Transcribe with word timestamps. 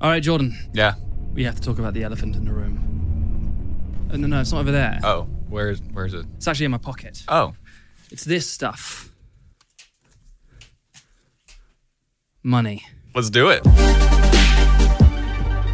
All 0.00 0.08
right, 0.10 0.22
Jordan, 0.22 0.56
Yeah. 0.72 0.94
we 1.34 1.44
have 1.44 1.54
to 1.56 1.60
talk 1.60 1.78
about 1.78 1.94
the 1.94 2.02
elephant 2.04 2.36
in 2.36 2.44
the 2.44 2.52
room. 2.52 4.08
Uh, 4.10 4.16
no, 4.16 4.26
no, 4.26 4.40
it's 4.40 4.52
not 4.52 4.60
over 4.60 4.72
there. 4.72 4.98
Oh, 5.04 5.24
where's 5.48 5.80
where's 5.92 6.14
it? 6.14 6.26
It's 6.36 6.48
actually 6.48 6.64
in 6.66 6.70
my 6.72 6.78
pocket. 6.78 7.22
Oh, 7.28 7.52
It's 8.10 8.24
this 8.24 8.48
stuff. 8.50 9.12
Money. 12.42 12.84
let's 13.14 13.28
do 13.30 13.50
it. 13.50 13.62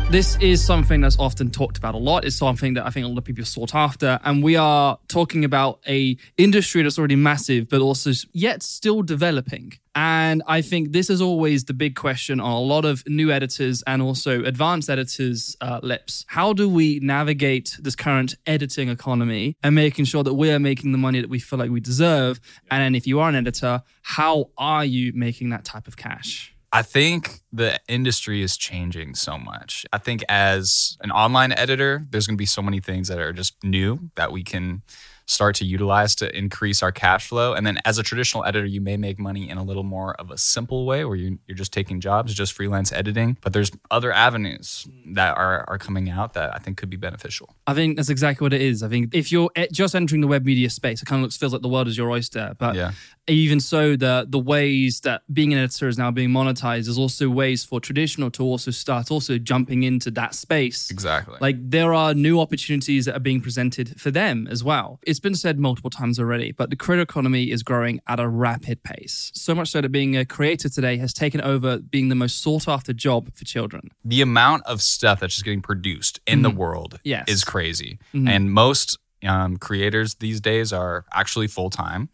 This 0.08 0.37
is 0.37 0.65
something 0.65 1.01
that's 1.01 1.19
often 1.19 1.51
talked 1.51 1.78
about 1.78 1.96
a 1.96 1.99
lot. 1.99 2.24
It's 2.24 2.37
something 2.37 2.74
that 2.74 2.87
I 2.87 2.90
think 2.90 3.04
a 3.04 3.08
lot 3.08 3.19
of 3.19 3.24
people 3.24 3.44
sought 3.44 3.74
after, 3.74 4.21
and 4.22 4.40
we 4.40 4.54
are 4.54 5.01
talking 5.08 5.44
about 5.44 5.80
a 5.88 6.17
industry 6.37 6.85
that's 6.85 6.97
already 6.97 7.17
massive, 7.17 7.69
but 7.69 7.80
also 7.80 8.12
yet 8.33 8.62
still 8.62 9.03
developing. 9.03 9.72
And 9.97 10.44
I 10.47 10.62
think 10.62 10.92
this 10.92 11.11
is 11.11 11.21
always 11.21 11.65
the 11.65 11.74
big 11.74 11.97
question 11.97 12.38
on 12.38 12.53
a 12.53 12.61
lot 12.61 12.84
of 12.84 13.03
new 13.08 13.33
editors 13.33 13.83
and 13.83 14.01
also 14.01 14.44
advanced 14.44 14.88
editors' 14.88 15.56
uh, 15.61 15.80
lips. 15.83 16.25
How 16.29 16.52
do 16.52 16.69
we 16.69 17.01
navigate 17.01 17.77
this 17.80 17.97
current 17.97 18.37
editing 18.47 18.88
economy 18.88 19.57
and 19.65 19.75
making 19.75 20.05
sure 20.05 20.23
that 20.23 20.34
we 20.34 20.52
are 20.52 20.61
making 20.61 20.93
the 20.93 20.98
money 20.98 21.20
that 21.20 21.30
we 21.30 21.41
feel 21.41 21.59
like 21.59 21.70
we 21.70 21.80
deserve? 21.80 22.38
And 22.70 22.80
then, 22.80 22.95
if 22.95 23.09
you 23.09 23.19
are 23.19 23.29
an 23.29 23.34
editor, 23.34 23.83
how 24.02 24.51
are 24.57 24.84
you 24.84 25.12
making 25.16 25.51
that 25.51 25.65
type 25.65 25.88
of 25.88 25.97
cash? 25.97 26.55
I 26.73 26.83
think 26.83 27.41
the 27.56 27.80
industry 27.88 28.42
is 28.42 28.56
changing 28.56 29.15
so 29.15 29.38
much. 29.38 29.87
I 29.92 29.98
think 29.98 30.23
as 30.28 30.97
an 31.01 31.10
online 31.10 31.52
editor, 31.52 32.06
there's 32.10 32.27
going 32.27 32.37
to 32.37 32.42
be 32.42 32.47
so 32.47 32.62
many 32.62 32.80
things 32.80 33.09
that 33.09 33.19
are 33.19 33.33
just 33.33 33.55
new 33.64 34.10
that 34.14 34.33
we 34.33 34.42
can 34.42 34.83
start 35.28 35.56
to 35.56 35.64
utilize 35.64 36.14
to 36.14 36.38
increase 36.38 36.84
our 36.84 36.92
cash 36.92 37.27
flow. 37.27 37.52
And 37.52 37.66
then 37.66 37.80
as 37.84 37.98
a 37.98 38.05
traditional 38.05 38.45
editor, 38.45 38.64
you 38.64 38.80
may 38.80 38.97
make 38.97 39.19
money 39.19 39.50
in 39.50 39.59
a 39.59 39.64
little 39.64 39.83
more 39.83 40.14
of 40.20 40.30
a 40.30 40.38
simple 40.38 40.87
way 40.87 41.05
where 41.05 41.16
you, 41.16 41.41
you're 41.48 41.56
just 41.56 41.73
taking 41.73 42.00
jobs, 42.00 42.33
just 42.33 42.52
freelance 42.52 42.92
editing. 42.92 43.37
But 43.41 43.52
there's 43.52 43.73
other 43.91 44.12
avenues 44.12 44.86
that 45.14 45.36
are, 45.36 45.64
are 45.66 45.78
coming 45.78 46.09
out 46.11 46.34
that 46.34 46.55
I 46.55 46.59
think 46.59 46.77
could 46.77 46.91
be 46.91 46.97
beneficial. 46.97 47.56
I 47.66 47.75
think 47.75 47.97
that's 47.97 48.09
exactly 48.09 48.44
what 48.44 48.53
it 48.53 48.61
is. 48.62 48.84
I 48.84 48.88
think 48.88 49.14
if 49.14 49.33
you're 49.33 49.50
just 49.72 49.97
entering 49.97 50.20
the 50.20 50.28
web 50.28 50.44
media 50.44 50.70
space, 50.70 51.03
it 51.03 51.06
kind 51.06 51.19
of 51.19 51.25
looks 51.25 51.36
feels 51.36 51.53
like 51.53 51.62
the 51.62 51.69
world 51.69 51.88
is 51.88 51.98
your 51.98 52.09
oyster. 52.11 52.55
But 52.56 52.77
Yeah. 52.77 52.92
even 53.27 53.59
so, 53.59 53.97
the 53.97 54.27
the 54.28 54.38
ways 54.38 55.00
that 55.00 55.22
being 55.33 55.53
an 55.53 55.59
editor 55.59 55.88
is 55.88 55.98
now 55.98 56.12
being 56.12 56.31
monetized 56.31 56.86
is 56.86 56.98
also 56.98 57.28
ways 57.28 57.45
for 57.55 57.80
traditional 57.80 58.30
to 58.33 58.42
also 58.42 58.70
start 58.70 59.11
also 59.11 59.39
jumping 59.39 59.83
into 59.83 60.11
that 60.12 60.34
space. 60.34 60.91
Exactly. 60.91 61.36
Like 61.41 61.56
there 61.61 61.92
are 61.94 62.14
new 62.14 62.41
opportunities 62.41 63.05
that 63.05 63.14
are 63.16 63.20
being 63.20 63.41
presented 63.41 64.00
for 64.00 64.11
them 64.11 64.47
as 64.50 64.62
well. 64.64 64.98
It's 65.06 65.20
been 65.20 65.34
said 65.34 65.58
multiple 65.58 65.91
times 65.91 66.19
already, 66.19 66.53
but 66.53 66.70
the 66.70 66.77
creator 66.77 67.03
economy 67.03 67.50
is 67.50 67.62
growing 67.62 68.00
at 68.06 68.19
a 68.20 68.28
rapid 68.28 68.83
pace. 68.83 69.30
So 69.34 69.55
much 69.55 69.69
so 69.69 69.80
that 69.80 69.91
being 69.91 70.16
a 70.16 70.25
creator 70.25 70.69
today 70.69 70.97
has 70.98 71.12
taken 71.12 71.41
over 71.41 71.78
being 71.78 72.08
the 72.08 72.14
most 72.14 72.42
sought 72.42 72.66
after 72.69 72.92
job 72.92 73.33
for 73.34 73.44
children. 73.44 73.91
the 74.05 74.20
amount 74.22 74.62
of 74.66 74.81
stuff 74.83 75.20
that's 75.20 75.34
just 75.34 75.44
getting 75.44 75.62
produced 75.62 76.20
in 76.27 76.42
the 76.42 76.50
mm. 76.50 76.56
world 76.56 76.98
Yes. 77.05 77.25
is 77.28 77.44
crazy. 77.44 77.98
Mm-hmm. 78.14 78.28
And 78.28 78.53
most 78.53 78.98
um, 79.25 79.56
creators 79.56 80.17
these 80.17 80.41
days 80.41 80.72
are 80.72 81.05
actually 81.12 81.47
full 81.47 81.70
time, 81.70 82.09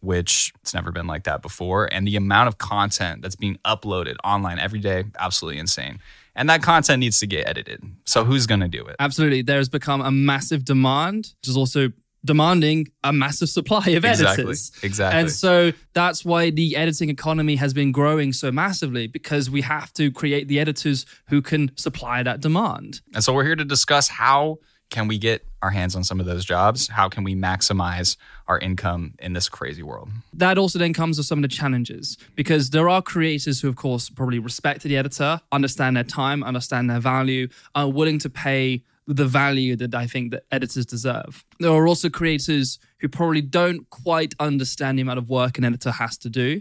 which 0.00 0.52
it's 0.60 0.74
never 0.74 0.90
been 0.90 1.06
like 1.06 1.24
that 1.24 1.42
before. 1.42 1.86
And 1.92 2.06
the 2.06 2.16
amount 2.16 2.48
of 2.48 2.58
content 2.58 3.22
that's 3.22 3.36
being 3.36 3.58
uploaded 3.64 4.16
online 4.24 4.58
every 4.58 4.80
day, 4.80 5.04
absolutely 5.18 5.60
insane. 5.60 6.00
And 6.34 6.48
that 6.50 6.62
content 6.62 7.00
needs 7.00 7.18
to 7.20 7.26
get 7.26 7.48
edited. 7.48 7.82
So 8.04 8.24
who's 8.24 8.46
going 8.46 8.60
to 8.60 8.68
do 8.68 8.84
it? 8.86 8.96
Absolutely. 9.00 9.42
There 9.42 9.56
has 9.56 9.68
become 9.68 10.00
a 10.00 10.10
massive 10.10 10.64
demand, 10.64 11.32
which 11.40 11.48
is 11.48 11.56
also 11.56 11.90
demanding 12.24 12.86
a 13.04 13.12
massive 13.12 13.48
supply 13.48 13.88
of 13.90 14.04
editors. 14.04 14.70
Exactly. 14.82 14.86
Exactly. 14.88 15.20
And 15.20 15.30
so 15.30 15.72
that's 15.94 16.24
why 16.24 16.50
the 16.50 16.76
editing 16.76 17.10
economy 17.10 17.56
has 17.56 17.72
been 17.72 17.92
growing 17.92 18.32
so 18.32 18.50
massively 18.52 19.06
because 19.06 19.50
we 19.50 19.62
have 19.62 19.92
to 19.94 20.10
create 20.10 20.48
the 20.48 20.60
editors 20.60 21.06
who 21.28 21.40
can 21.40 21.70
supply 21.76 22.22
that 22.22 22.40
demand. 22.40 23.00
And 23.14 23.22
so 23.22 23.32
we're 23.32 23.44
here 23.44 23.56
to 23.56 23.64
discuss 23.64 24.08
how 24.08 24.58
can 24.90 25.06
we 25.06 25.18
get 25.18 25.44
our 25.60 25.70
hands 25.70 25.94
on 25.94 26.04
some 26.04 26.20
of 26.20 26.26
those 26.26 26.44
jobs? 26.44 26.88
How 26.88 27.08
can 27.08 27.24
we 27.24 27.34
maximize 27.34 28.16
our 28.46 28.58
income 28.58 29.14
in 29.18 29.32
this 29.32 29.48
crazy 29.48 29.82
world? 29.82 30.08
That 30.32 30.56
also 30.56 30.78
then 30.78 30.92
comes 30.92 31.18
with 31.18 31.26
some 31.26 31.38
of 31.38 31.42
the 31.42 31.48
challenges 31.48 32.16
because 32.34 32.70
there 32.70 32.88
are 32.88 33.02
creators 33.02 33.60
who, 33.60 33.68
of 33.68 33.76
course, 33.76 34.08
probably 34.08 34.38
respect 34.38 34.82
the 34.82 34.96
editor, 34.96 35.40
understand 35.52 35.96
their 35.96 36.04
time, 36.04 36.42
understand 36.42 36.88
their 36.88 37.00
value, 37.00 37.48
are 37.74 37.88
willing 37.88 38.18
to 38.20 38.30
pay 38.30 38.82
the 39.06 39.24
value 39.24 39.74
that 39.74 39.94
I 39.94 40.06
think 40.06 40.32
that 40.32 40.44
editors 40.52 40.84
deserve. 40.84 41.44
There 41.58 41.70
are 41.70 41.88
also 41.88 42.10
creators 42.10 42.78
who 43.00 43.08
probably 43.08 43.40
don't 43.40 43.88
quite 43.88 44.34
understand 44.38 44.98
the 44.98 45.02
amount 45.02 45.18
of 45.18 45.30
work 45.30 45.56
an 45.56 45.64
editor 45.64 45.90
has 45.90 46.18
to 46.18 46.30
do. 46.30 46.60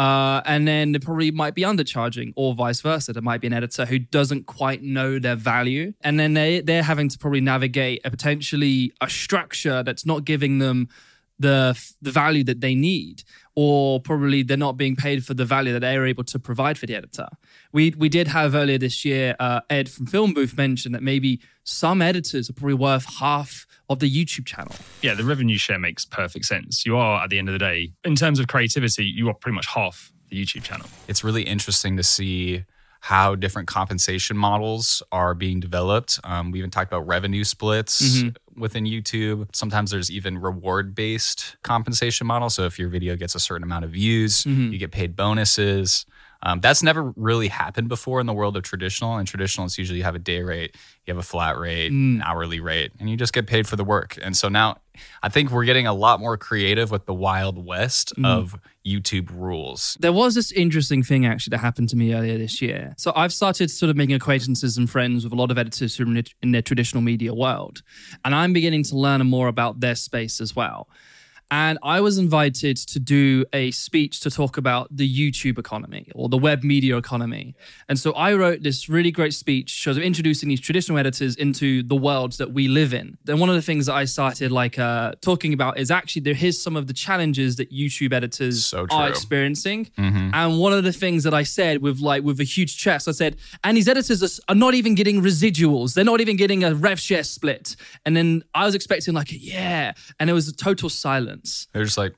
Uh, 0.00 0.40
and 0.46 0.66
then 0.66 0.92
they 0.92 0.98
probably 0.98 1.30
might 1.30 1.54
be 1.54 1.60
undercharging, 1.60 2.32
or 2.34 2.54
vice 2.54 2.80
versa. 2.80 3.12
There 3.12 3.20
might 3.20 3.42
be 3.42 3.48
an 3.48 3.52
editor 3.52 3.84
who 3.84 3.98
doesn't 3.98 4.46
quite 4.46 4.82
know 4.82 5.18
their 5.18 5.36
value, 5.36 5.92
and 6.00 6.18
then 6.18 6.32
they 6.32 6.62
they're 6.62 6.82
having 6.82 7.10
to 7.10 7.18
probably 7.18 7.42
navigate 7.42 8.00
a 8.02 8.10
potentially 8.10 8.94
a 9.02 9.10
structure 9.10 9.82
that's 9.82 10.06
not 10.06 10.24
giving 10.24 10.58
them 10.58 10.88
the 11.40 11.80
the 12.00 12.10
value 12.10 12.44
that 12.44 12.60
they 12.60 12.74
need, 12.74 13.24
or 13.56 14.00
probably 14.00 14.42
they're 14.42 14.56
not 14.56 14.76
being 14.76 14.94
paid 14.94 15.24
for 15.24 15.34
the 15.34 15.44
value 15.44 15.72
that 15.72 15.80
they're 15.80 16.06
able 16.06 16.24
to 16.24 16.38
provide 16.38 16.78
for 16.78 16.86
the 16.86 16.94
editor. 16.94 17.26
We 17.72 17.90
we 17.96 18.08
did 18.08 18.28
have 18.28 18.54
earlier 18.54 18.78
this 18.78 19.04
year 19.04 19.34
uh, 19.40 19.60
Ed 19.68 19.88
from 19.88 20.06
Film 20.06 20.34
Booth 20.34 20.56
mention 20.56 20.92
that 20.92 21.02
maybe 21.02 21.40
some 21.64 22.02
editors 22.02 22.50
are 22.50 22.52
probably 22.52 22.74
worth 22.74 23.06
half 23.18 23.66
of 23.88 23.98
the 23.98 24.10
YouTube 24.10 24.46
channel. 24.46 24.74
yeah, 25.02 25.14
the 25.14 25.24
revenue 25.24 25.58
share 25.58 25.78
makes 25.78 26.04
perfect 26.04 26.44
sense. 26.44 26.86
You 26.86 26.96
are, 26.96 27.24
at 27.24 27.30
the 27.30 27.38
end 27.38 27.48
of 27.48 27.54
the 27.54 27.58
day, 27.58 27.92
in 28.04 28.14
terms 28.14 28.38
of 28.38 28.46
creativity, 28.46 29.04
you 29.04 29.28
are 29.28 29.34
pretty 29.34 29.56
much 29.56 29.66
half 29.66 30.12
the 30.28 30.40
YouTube 30.40 30.62
channel. 30.62 30.86
it's 31.08 31.24
really 31.24 31.42
interesting 31.42 31.96
to 31.96 32.04
see 32.04 32.64
how 33.00 33.34
different 33.34 33.66
compensation 33.66 34.36
models 34.36 35.02
are 35.10 35.34
being 35.34 35.58
developed. 35.58 36.20
Um, 36.22 36.50
we 36.50 36.58
even 36.58 36.70
talked 36.70 36.92
about 36.92 37.06
revenue 37.06 37.44
splits 37.44 38.22
within 38.56 38.84
YouTube. 38.84 39.48
Sometimes 39.54 39.90
there's 39.90 40.10
even 40.10 40.36
reward 40.38 40.94
based 40.94 41.56
compensation 41.62 42.26
models. 42.26 42.54
So 42.54 42.64
if 42.64 42.78
your 42.78 42.88
video 42.90 43.16
gets 43.16 43.34
a 43.34 43.40
certain 43.40 43.62
amount 43.62 43.84
of 43.86 43.90
views, 43.92 44.44
you 44.44 44.78
get 44.78 44.90
paid 44.92 45.16
bonuses. 45.16 46.04
Um, 46.42 46.60
that's 46.60 46.82
never 46.82 47.12
really 47.16 47.48
happened 47.48 47.88
before 47.88 48.18
in 48.20 48.26
the 48.26 48.32
world 48.32 48.56
of 48.56 48.62
traditional. 48.62 49.16
And 49.16 49.28
traditional, 49.28 49.66
it's 49.66 49.76
usually 49.76 49.98
you 49.98 50.04
have 50.04 50.14
a 50.14 50.18
day 50.20 50.40
rate, 50.40 50.74
you 51.06 51.12
have 51.12 51.18
a 51.18 51.26
flat 51.26 51.58
rate, 51.58 51.92
an 51.92 52.22
hourly 52.22 52.60
rate, 52.60 52.92
and 52.98 53.10
you 53.10 53.16
just 53.16 53.32
get 53.34 53.46
paid 53.46 53.66
for 53.66 53.76
the 53.76 53.84
work. 53.84 54.18
And 54.22 54.34
so 54.36 54.48
now 54.48 54.78
I 55.22 55.28
think 55.28 55.50
we're 55.50 55.64
getting 55.66 55.86
a 55.86 55.92
lot 55.92 56.18
more 56.18 56.36
creative 56.38 56.90
with 56.90 57.04
the 57.06 57.14
wild 57.14 57.64
west 57.64 58.12
of 58.24 58.58
YouTube 58.86 59.30
rules. 59.30 59.98
There 60.00 60.12
was 60.12 60.34
this 60.34 60.50
interesting 60.52 61.02
thing 61.02 61.26
actually 61.26 61.50
that 61.52 61.58
happened 61.58 61.90
to 61.90 61.96
me 61.96 62.14
earlier 62.14 62.38
this 62.38 62.62
year. 62.62 62.94
So 62.96 63.12
I've 63.14 63.32
started 63.32 63.70
sort 63.70 63.90
of 63.90 63.96
making 63.96 64.14
acquaintances 64.16 64.78
and 64.78 64.88
friends 64.88 65.24
with 65.24 65.32
a 65.34 65.36
lot 65.36 65.50
of 65.50 65.58
editors 65.58 65.96
who 65.96 66.04
are 66.04 66.06
in 66.06 66.14
the- 66.14 66.26
in 66.42 66.52
their 66.52 66.62
traditional 66.62 67.02
media 67.02 67.34
world. 67.34 67.82
And 68.24 68.34
I'm 68.34 68.52
beginning 68.54 68.84
to 68.84 68.96
learn 68.96 69.24
more 69.26 69.48
about 69.48 69.80
their 69.80 69.94
space 69.94 70.40
as 70.40 70.56
well. 70.56 70.88
And 71.50 71.78
I 71.82 72.00
was 72.00 72.18
invited 72.18 72.76
to 72.76 73.00
do 73.00 73.44
a 73.52 73.70
speech 73.72 74.20
to 74.20 74.30
talk 74.30 74.56
about 74.56 74.88
the 74.96 75.08
YouTube 75.08 75.58
economy 75.58 76.08
or 76.14 76.28
the 76.28 76.38
web 76.38 76.62
media 76.62 76.96
economy. 76.96 77.54
And 77.88 77.98
so 77.98 78.12
I 78.12 78.34
wrote 78.34 78.62
this 78.62 78.88
really 78.88 79.10
great 79.10 79.34
speech 79.34 79.82
sort 79.82 79.96
of 79.96 80.02
introducing 80.02 80.48
these 80.48 80.60
traditional 80.60 80.98
editors 80.98 81.34
into 81.36 81.82
the 81.82 81.96
world 81.96 82.32
that 82.34 82.52
we 82.52 82.68
live 82.68 82.94
in. 82.94 83.18
Then 83.24 83.38
one 83.40 83.48
of 83.48 83.56
the 83.56 83.62
things 83.62 83.86
that 83.86 83.94
I 83.94 84.04
started 84.04 84.52
like 84.52 84.78
uh, 84.78 85.12
talking 85.20 85.52
about 85.52 85.78
is 85.78 85.90
actually 85.90 86.22
there 86.22 86.36
is 86.40 86.62
some 86.62 86.76
of 86.76 86.86
the 86.86 86.92
challenges 86.92 87.56
that 87.56 87.72
YouTube 87.72 88.12
editors 88.12 88.64
So 88.66 88.86
are 88.90 89.08
experiencing. 89.08 89.90
And 89.96 90.58
one 90.58 90.72
of 90.72 90.84
the 90.84 90.92
things 90.92 91.24
that 91.24 91.34
I 91.34 91.42
said 91.42 91.82
with 91.82 92.00
like 92.00 92.22
with 92.22 92.38
a 92.40 92.44
huge 92.44 92.76
chest, 92.76 93.08
I 93.08 93.12
said, 93.12 93.36
and 93.64 93.76
these 93.76 93.88
editors 93.88 94.22
are, 94.22 94.52
are 94.52 94.54
not 94.54 94.74
even 94.74 94.94
getting 94.94 95.20
residuals. 95.20 95.94
They're 95.94 96.04
not 96.04 96.20
even 96.20 96.36
getting 96.36 96.62
a 96.64 96.74
rev 96.74 97.00
share 97.00 97.24
split. 97.24 97.74
And 98.04 98.16
then 98.16 98.44
I 98.54 98.64
was 98.66 98.74
expecting 98.74 99.14
like, 99.14 99.28
yeah. 99.32 99.92
And 100.18 100.30
it 100.30 100.32
was 100.32 100.46
a 100.46 100.54
total 100.54 100.88
silence. 100.88 101.39
They're 101.72 101.84
just 101.84 101.98
like, 101.98 102.14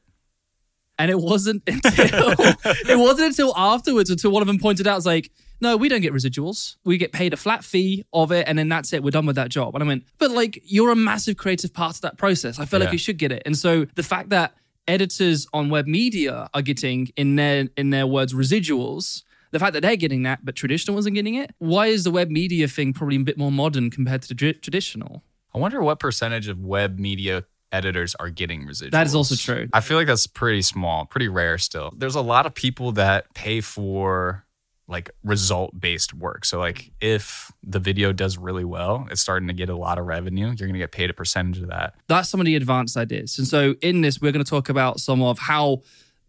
And 0.99 1.11
it 1.11 1.19
wasn't 1.19 1.63
until 1.67 2.35
it 2.39 2.99
wasn't 2.99 3.29
until 3.29 3.53
afterwards 3.57 4.11
until 4.11 4.31
one 4.31 4.43
of 4.43 4.47
them 4.47 4.59
pointed 4.59 4.87
out, 4.87 4.97
it's 4.97 5.07
like, 5.07 5.31
no, 5.61 5.77
we 5.77 5.89
don't 5.89 6.01
get 6.01 6.13
residuals. 6.13 6.77
We 6.85 6.99
get 6.99 7.13
paid 7.13 7.33
a 7.33 7.37
flat 7.37 7.63
fee 7.65 8.05
of 8.13 8.33
it, 8.33 8.49
and 8.49 8.59
then 8.59 8.69
that's 8.69 8.93
it. 8.93 9.05
We're 9.05 9.13
done 9.13 9.27
with 9.27 9.37
that 9.37 9.49
job. 9.49 9.75
And 9.77 9.85
I 9.85 9.87
went, 9.87 10.05
but 10.19 10.33
like, 10.33 10.61
you're 10.65 10.91
a 10.91 10.97
massive 10.97 11.37
creative 11.37 11.73
part 11.73 11.95
of 11.95 12.01
that 12.01 12.19
process. 12.19 12.59
I 12.59 12.65
feel 12.65 12.81
like 12.81 12.91
you 12.93 12.99
should 12.99 13.17
get 13.17 13.31
it. 13.31 13.43
And 13.47 13.57
so 13.57 13.87
the 13.95 14.03
fact 14.03 14.31
that 14.31 14.55
editors 14.89 15.47
on 15.53 15.71
web 15.71 15.87
media 15.87 16.49
are 16.53 16.63
getting 16.63 17.09
in 17.17 17.37
their 17.37 17.69
in 17.77 17.91
their 17.91 18.07
words 18.07 18.35
residuals. 18.35 19.23
The 19.53 19.59
fact 19.59 19.75
that 19.75 19.83
they're 19.83 19.97
getting 19.97 20.23
that, 20.23 20.45
but 20.45 20.57
traditional 20.57 20.95
wasn't 20.95 21.15
getting 21.15 21.35
it. 21.35 21.55
Why 21.59 21.89
is 21.89 22.05
the 22.05 22.11
web 22.11 22.31
media 22.31 22.67
thing 22.67 22.95
probably 22.95 23.17
a 23.17 23.21
bit 23.21 23.37
more 23.37 23.53
modern 23.53 23.91
compared 23.91 24.23
to 24.23 24.35
the 24.35 24.53
traditional? 24.55 25.23
I 25.55 25.59
wonder 25.59 25.83
what 25.83 25.99
percentage 26.01 26.49
of 26.49 26.59
web 26.59 26.99
media 26.99 27.45
editors 27.73 28.15
are 28.17 28.31
getting 28.31 28.67
residuals. 28.67 28.91
That 28.91 29.07
is 29.07 29.15
also 29.15 29.35
true. 29.35 29.69
I 29.73 29.81
feel 29.81 29.97
like 29.97 30.07
that's 30.07 30.27
pretty 30.27 30.63
small, 30.63 31.07
pretty 31.07 31.29
rare 31.29 31.59
still. 31.59 31.93
There's 31.97 32.15
a 32.15 32.21
lot 32.21 32.47
of 32.47 32.55
people 32.55 32.93
that 32.93 33.33
pay 33.35 33.61
for 33.61 34.45
like 34.89 35.11
result 35.25 35.79
based 35.79 36.13
work. 36.13 36.45
So 36.45 36.59
like 36.59 36.93
if 37.01 37.51
the 37.63 37.79
video 37.79 38.13
does 38.13 38.37
really 38.37 38.65
well, 38.65 39.07
it's 39.11 39.21
starting 39.21 39.49
to 39.49 39.55
get 39.55 39.69
a 39.69 39.77
lot 39.77 39.99
of 39.99 40.07
revenue, 40.07 40.47
you're 40.47 40.69
going 40.69 40.75
to 40.75 40.79
get 40.79 40.93
paid 40.93 41.11
a 41.11 41.15
percentage 41.15 41.63
of 41.63 41.69
that. 41.69 41.95
that's 42.09 42.29
some 42.29 42.41
of 42.41 42.47
the 42.47 42.57
advanced 42.57 42.97
ideas. 42.97 43.39
And 43.39 43.47
so 43.47 43.75
in 43.81 44.03
this, 44.03 44.21
we're 44.21 44.33
going 44.33 44.45
to 44.45 44.51
talk 44.51 44.69
about 44.69 45.01
some 45.01 45.23
of 45.23 45.39
how 45.39 45.83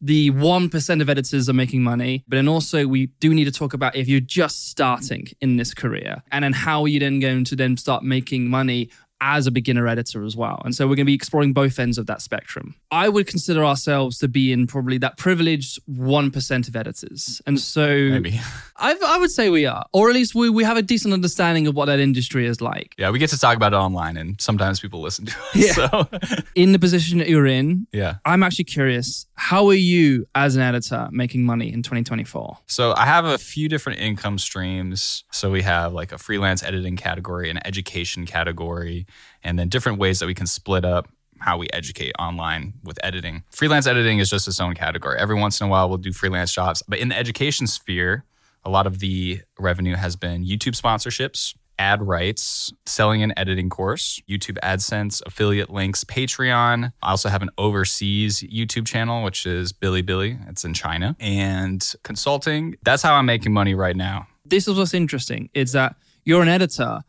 the 0.04 0.32
1% 0.32 1.02
of 1.02 1.10
editors 1.10 1.48
are 1.48 1.54
making 1.54 1.82
money, 1.82 2.26
but 2.28 2.36
then 2.36 2.50
also 2.50 2.86
we 2.86 3.06
do 3.22 3.34
need 3.34 3.46
to 3.46 3.52
talk 3.52 3.74
about 3.74 3.96
if 3.96 4.10
you're 4.10 4.20
just 4.20 4.68
starting 4.70 5.28
in 5.40 5.56
this 5.56 5.74
career 5.74 6.22
and 6.30 6.44
then 6.44 6.52
how 6.52 6.82
are 6.82 6.90
you 6.90 7.00
then 7.00 7.22
going 7.22 7.46
to 7.46 7.56
then 7.56 7.78
start 7.78 8.04
making 8.04 8.50
money 8.50 8.90
as 9.26 9.48
a 9.48 9.52
beginner 9.52 9.88
editor 9.88 10.26
as 10.26 10.36
well. 10.36 10.62
And 10.66 10.76
so 10.76 10.86
we're 10.86 10.96
going 10.96 11.06
to 11.06 11.10
be 11.10 11.14
exploring 11.14 11.54
both 11.54 11.80
ends 11.80 11.98
of 11.98 12.08
that 12.08 12.22
spectrum. 12.22 12.76
I 12.94 13.10
would 13.10 13.26
consider 13.26 13.66
ourselves 13.66 14.20
to 14.20 14.28
be 14.28 14.54
in 14.54 14.68
probably 14.68 15.00
that 15.00 15.18
privileged 15.18 15.80
1% 15.90 16.68
of 16.68 16.76
editors. 16.76 17.42
And 17.48 17.60
so 17.60 18.20
I 18.78 19.18
would 19.20 19.32
say 19.32 19.50
we 19.50 19.66
are, 19.66 19.84
or 19.94 20.10
at 20.10 20.14
least 20.14 20.36
we, 20.36 20.52
we 20.52 20.64
have 20.64 20.78
a 20.78 20.84
decent 20.84 21.12
understanding 21.12 21.66
of 21.66 21.76
what 21.76 21.86
that 21.86 22.00
industry 22.00 22.46
is 22.46 22.62
like. 22.62 22.94
Yeah, 23.00 23.10
we 23.10 23.18
get 23.18 23.32
to 23.32 23.40
talk 23.40 23.56
about 23.56 23.74
it 23.74 23.78
online 23.78 24.16
and 24.16 24.40
sometimes 24.40 24.80
people 24.80 25.02
listen 25.02 25.26
to 25.26 25.36
us. 25.36 25.56
Yeah. 25.56 25.72
So 25.72 26.08
In 26.56 26.72
the 26.72 26.78
position 26.78 27.18
that 27.18 27.30
you're 27.30 27.48
in, 27.48 27.88
yeah. 27.92 28.18
I'm 28.26 28.44
actually 28.44 28.66
curious, 28.66 29.26
how 29.34 29.68
are 29.70 29.74
you 29.74 30.28
as 30.36 30.56
an 30.56 30.62
editor 30.62 31.10
making 31.12 31.44
money 31.44 31.74
in 31.74 31.82
2024? 31.82 32.60
So 32.68 32.94
I 32.96 33.06
have 33.06 33.26
a 33.26 33.40
few 33.40 33.70
different 33.70 34.02
income 34.02 34.38
streams. 34.38 35.24
So 35.32 35.50
we 35.50 35.64
have 35.64 35.94
like 35.94 36.12
a 36.12 36.20
freelance 36.20 36.62
editing 36.62 36.96
category, 36.96 37.50
an 37.50 37.60
education 37.66 38.28
category, 38.28 39.08
and 39.44 39.58
then 39.58 39.68
different 39.68 39.98
ways 39.98 40.20
that 40.20 40.28
we 40.28 40.36
can 40.36 40.46
split 40.46 40.86
up 40.86 41.08
how 41.44 41.58
we 41.58 41.68
educate 41.74 42.14
online 42.18 42.74
with 42.84 42.98
editing. 43.04 43.44
Freelance 43.52 43.86
editing 43.86 44.20
is 44.20 44.30
just 44.30 44.48
its 44.48 44.60
own 44.60 44.74
category. 44.74 45.18
Every 45.20 45.36
once 45.36 45.60
in 45.60 45.68
a 45.68 45.70
while 45.70 45.90
we'll 45.90 45.98
do 45.98 46.14
freelance 46.14 46.54
jobs, 46.54 46.82
but 46.88 47.00
in 47.00 47.10
the 47.10 47.18
education 47.18 47.68
sphere, 47.68 48.26
a 48.66 48.70
lot 48.70 48.88
of 48.88 49.00
the 49.00 49.42
revenue 49.60 49.96
has 49.96 50.16
been 50.16 50.46
YouTube 50.46 50.80
sponsorships, 50.80 51.54
ad 51.80 52.02
rights, 52.02 52.72
selling 52.86 53.24
an 53.24 53.34
editing 53.38 53.70
course, 53.70 54.22
YouTube 54.30 54.58
AdSense, 54.64 55.22
affiliate 55.26 55.70
links, 55.70 56.04
Patreon. 56.04 56.94
I 57.02 57.10
also 57.10 57.30
have 57.30 57.42
an 57.42 57.50
overseas 57.58 58.42
YouTube 58.42 58.88
channel, 58.88 59.24
which 59.24 59.46
is 59.46 59.74
Bilibili. 59.74 60.48
It's 60.50 60.64
in 60.64 60.74
China. 60.74 61.16
And 61.20 61.94
consulting. 62.04 62.76
That's 62.84 63.04
how 63.04 63.16
I'm 63.16 63.26
making 63.26 63.54
money 63.54 63.76
right 63.76 63.96
now. 63.96 64.28
This 64.46 64.68
is 64.68 64.78
what's 64.78 64.94
interesting. 64.94 65.50
Is 65.54 65.74
that 65.74 65.96
you're 66.26 66.42
an 66.42 66.48
editor, 66.48 67.02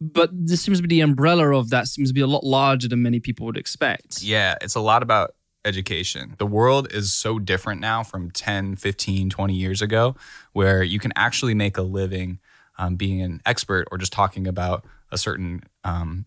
but 0.00 0.30
this 0.32 0.62
seems 0.62 0.78
to 0.78 0.82
be 0.82 0.88
the 0.88 1.00
umbrella 1.00 1.56
of 1.56 1.70
that 1.70 1.86
seems 1.86 2.10
to 2.10 2.14
be 2.14 2.20
a 2.20 2.26
lot 2.26 2.44
larger 2.44 2.88
than 2.88 3.02
many 3.02 3.20
people 3.20 3.46
would 3.46 3.56
expect. 3.56 4.22
Yeah, 4.22 4.56
it's 4.60 4.74
a 4.74 4.80
lot 4.80 5.02
about 5.02 5.34
education. 5.64 6.36
The 6.38 6.46
world 6.46 6.92
is 6.92 7.12
so 7.12 7.38
different 7.38 7.80
now 7.80 8.02
from 8.02 8.30
10, 8.30 8.76
15, 8.76 9.30
20 9.30 9.54
years 9.54 9.82
ago, 9.82 10.14
where 10.52 10.82
you 10.82 10.98
can 10.98 11.12
actually 11.16 11.54
make 11.54 11.76
a 11.76 11.82
living 11.82 12.38
um, 12.78 12.96
being 12.96 13.22
an 13.22 13.40
expert 13.46 13.88
or 13.90 13.98
just 13.98 14.12
talking 14.12 14.46
about 14.46 14.84
a 15.10 15.18
certain 15.18 15.62
um, 15.84 16.26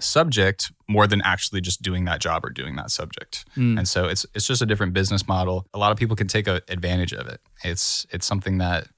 subject 0.00 0.72
more 0.88 1.06
than 1.06 1.22
actually 1.22 1.60
just 1.60 1.82
doing 1.82 2.04
that 2.04 2.20
job 2.20 2.44
or 2.44 2.50
doing 2.50 2.76
that 2.76 2.90
subject. 2.90 3.44
And 3.78 3.88
so 3.88 4.06
it's 4.06 4.26
it's 4.34 4.46
just 4.46 4.60
a 4.60 4.66
different 4.66 4.92
business 4.92 5.26
model. 5.28 5.66
A 5.72 5.78
lot 5.78 5.92
of 5.92 5.98
people 5.98 6.16
can 6.16 6.26
take 6.26 6.48
a, 6.48 6.60
advantage 6.68 7.12
of 7.12 7.26
it. 7.26 7.40
It's 7.62 8.06
it's 8.10 8.26
something 8.26 8.58
that 8.58 8.88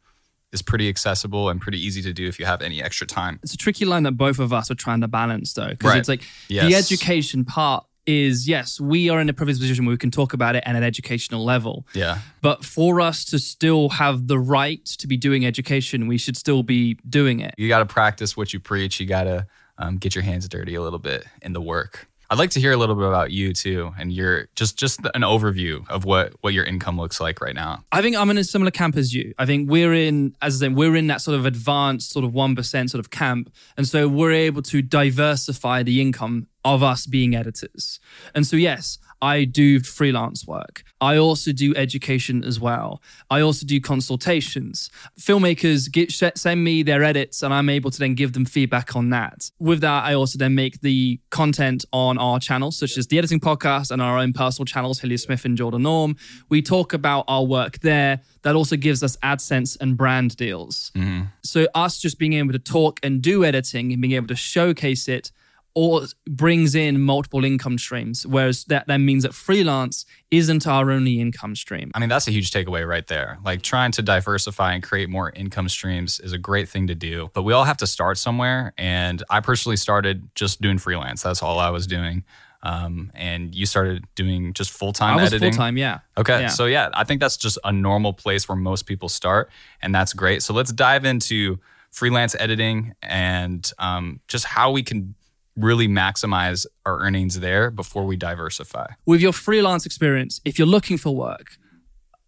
is 0.53 0.63
pretty 0.63 0.89
accessible 0.89 1.49
and 1.49 1.61
pretty 1.61 1.85
easy 1.85 2.03
to 2.03 2.13
do 2.13 2.27
if 2.27 2.39
you 2.39 2.47
have 2.47 2.63
any 2.63 2.83
extra 2.83 3.07
time. 3.07 3.39
It's 3.43 3.55
a 3.55 3.57
tricky 3.57 3.85
line 3.85 4.05
that 4.05 4.13
both 4.13 4.39
of 4.39 4.53
us 4.53 4.71
are 4.71 4.75
trying 4.77 5.01
to 5.01 5.09
balance, 5.09 5.53
though, 5.53 5.69
because 5.71 5.89
Right. 5.91 5.99
it's 5.99 6.09
like 6.09 6.23
the 6.49 6.75
education 6.75 7.45
part 7.45 7.85
is 8.07 8.47
yes, 8.49 8.81
we 8.81 9.09
are 9.09 9.21
in 9.21 9.29
a 9.29 9.33
privileged 9.33 9.61
position 9.61 9.85
where 9.85 9.93
we 9.93 9.97
can 9.99 10.13
talk 10.13 10.33
about 10.33 10.55
it 10.55 10.63
at 10.65 10.77
an 10.77 10.85
educational 10.85 11.45
level. 11.45 11.85
Yeah. 11.93 12.21
But 12.41 12.65
for 12.65 13.01
us 13.01 13.25
to 13.27 13.39
still 13.41 13.89
have 13.89 14.29
the 14.29 14.39
right 14.39 14.85
to 14.85 15.09
be 15.09 15.17
doing 15.17 15.45
education, 15.45 16.07
we 16.07 16.17
should 16.17 16.37
still 16.37 16.63
be 16.63 16.95
doing 17.09 17.41
it. 17.41 17.55
You 17.59 17.67
got 17.67 17.81
to 17.81 17.87
practice 17.87 18.37
what 18.37 18.53
you 18.53 18.61
preach. 18.61 19.01
You 19.01 19.07
got 19.07 19.25
to 19.25 19.47
um, 19.79 19.97
get 19.97 20.15
your 20.15 20.23
hands 20.23 20.49
dirty 20.49 20.77
a 20.77 20.83
little 20.83 21.01
bit 21.01 21.27
in 21.43 21.53
the 21.53 21.61
work. 21.61 22.07
I'd 22.31 22.39
like 22.39 22.51
to 22.51 22.61
hear 22.61 22.73
a 22.73 22.77
little 22.77 22.95
bit 22.95 23.07
about 23.07 23.31
you 23.31 23.53
too, 23.53 23.93
and 23.99 24.13
your 24.13 24.49
just 24.55 24.77
just 24.77 25.01
an 25.15 25.23
overview 25.23 25.89
of 25.89 26.05
what 26.05 26.35
what 26.41 26.55
your 26.55 26.65
income 26.65 26.99
looks 26.99 27.21
like 27.21 27.41
right 27.41 27.55
now. 27.55 27.85
I 27.93 28.03
think 28.03 28.17
I'm 28.17 28.31
in 28.31 28.39
a 28.39 28.45
similar 28.45 28.71
camp 28.71 28.97
as 28.97 29.15
you. 29.15 29.35
I 29.39 29.47
think 29.47 29.71
we're 29.71 29.95
in, 29.95 30.35
as 30.43 30.57
I 30.57 30.67
said, 30.67 30.77
we're 30.77 30.97
in 30.97 31.07
that 31.09 31.21
sort 31.21 31.39
of 31.39 31.47
advanced 31.47 32.11
sort 32.11 32.25
of 32.25 32.33
1% 32.33 32.91
sort 32.91 33.01
of 33.01 33.11
camp. 33.11 33.53
And 33.77 33.87
so 33.87 34.09
we're 34.09 34.33
able 34.33 34.63
to 34.63 34.83
diversify 34.83 35.83
the 35.83 36.01
income 36.01 36.49
of 36.65 36.83
us 36.83 37.07
being 37.07 37.35
editors. 37.35 38.01
And 38.35 38.47
so, 38.47 38.57
yes, 38.57 38.99
I 39.27 39.43
do 39.45 39.81
freelance 39.81 40.47
work. 40.47 40.85
I 41.01 41.17
also 41.17 41.51
do 41.51 41.75
education 41.75 42.45
as 42.45 42.61
well. 42.61 43.03
I 43.29 43.41
also 43.41 43.67
do 43.67 43.81
consultations. 43.81 44.89
Filmmakers 45.19 45.91
get 45.91 46.13
send 46.39 46.63
me 46.63 46.85
their 46.85 47.03
edits, 47.03 47.43
and 47.43 47.53
I'm 47.53 47.69
able 47.69 47.91
to 47.91 47.99
then 47.99 48.15
give 48.15 48.35
them 48.35 48.45
feedback 48.45 48.95
on 48.95 49.11
that. 49.11 49.51
With 49.59 49.81
that, 49.81 50.05
I 50.05 50.15
also 50.15 50.39
then 50.39 50.55
make 50.55 50.81
the 50.81 51.19
content 51.31 51.85
on 51.93 52.19
our 52.19 52.39
channels, 52.39 52.79
such 52.79 52.97
as 52.97 53.09
the 53.09 53.19
editing 53.19 53.41
podcast 53.41 53.91
and 53.91 54.01
our 54.01 54.17
own 54.17 54.33
personal 54.33 54.65
channels, 54.65 55.01
Hillier 55.01 55.19
Smith 55.19 55.45
and 55.45 55.57
Jordan 55.57 55.87
Orme. 55.87 56.17
We 56.49 56.63
talk 56.63 56.93
about 56.93 57.25
our 57.27 57.45
work 57.45 57.81
there. 57.81 58.21
That 58.43 58.55
also 58.55 58.77
gives 58.77 59.03
us 59.03 59.17
AdSense 59.25 59.77
and 59.81 59.97
brand 59.97 60.37
deals. 60.37 60.93
Mm-hmm. 60.95 61.23
So 61.43 61.67
us 61.75 61.99
just 61.99 62.17
being 62.17 62.35
able 62.35 62.53
to 62.53 62.61
talk 62.61 63.01
and 63.03 63.21
do 63.21 63.45
editing 63.45 63.93
and 63.93 64.01
being 64.01 64.15
able 64.15 64.29
to 64.29 64.37
showcase 64.37 65.09
it 65.09 65.33
or 65.77 66.07
brings 66.27 66.75
in 66.75 66.99
multiple 66.99 67.45
income 67.45 67.77
streams, 67.77 68.27
whereas 68.27 68.65
that 68.65 68.87
then 68.87 69.05
means 69.05 69.25
that 69.25 69.35
freelance 69.35 70.07
isn't 70.31 70.67
our 70.67 70.91
only 70.91 71.21
income 71.21 71.55
stream. 71.55 71.91
I 71.95 72.01
mean, 72.01 72.09
that's 72.09 72.27
a 72.27 72.31
huge 72.31 72.51
takeaway 72.51 72.89
right 72.89 73.07
there. 73.07 73.39
Like 73.45 73.61
trying 73.61 73.93
to 73.93 74.03
diversify 74.03 74.73
and 74.73 74.83
create 74.83 75.11
more 75.11 75.31
income 75.37 75.69
streams 75.69 76.19
is 76.19 76.33
a 76.33 76.39
great 76.39 76.67
thing 76.67 76.87
to 76.87 76.95
do, 76.95 77.29
but 77.35 77.43
we 77.43 77.53
all 77.53 77.65
have 77.65 77.77
to 77.77 77.87
start 77.87 78.17
somewhere. 78.17 78.73
And 78.79 79.23
I 79.29 79.41
personally 79.41 79.77
started 79.77 80.27
just 80.35 80.63
doing 80.63 80.79
freelance. 80.79 81.23
That's 81.23 81.43
all 81.43 81.59
I 81.59 81.69
was 81.69 81.87
doing. 81.87 82.25
Um, 82.63 83.13
and 83.15 83.55
you 83.55 83.67
started 83.67 84.07
doing 84.15 84.55
just 84.55 84.71
full 84.71 84.95
time 84.95 85.19
I 85.19 85.25
was 85.25 85.35
full 85.35 85.51
time, 85.51 85.77
yeah. 85.77 86.01
Okay. 86.17 86.41
Yeah. 86.41 86.49
So 86.49 86.65
yeah, 86.65 86.89
I 86.95 87.05
think 87.05 87.21
that's 87.21 87.37
just 87.37 87.59
a 87.65 87.71
normal 87.71 88.15
place 88.15 88.49
where 88.49 88.57
most 88.57 88.87
people 88.87 89.11
start, 89.11 89.51
and 89.83 89.95
that's 89.95 90.15
great. 90.15 90.43
So 90.43 90.55
let's 90.55 90.73
dive 90.73 91.05
into 91.05 91.59
freelance 91.91 92.35
editing 92.39 92.95
and 93.03 93.71
um, 93.79 94.21
just 94.27 94.47
how 94.47 94.71
we 94.71 94.83
can 94.83 95.15
really 95.57 95.89
maximize 95.89 96.67
our 96.85 97.01
earnings 97.01 97.41
there 97.41 97.71
before 97.71 98.05
we 98.05 98.17
diversify. 98.17 98.87
With 99.07 99.21
your 99.21 99.33
freelance 99.33 99.87
experience, 99.87 100.41
if 100.45 100.59
you're 100.59 100.69
looking 100.69 100.99
for 100.99 101.15
work, 101.15 101.57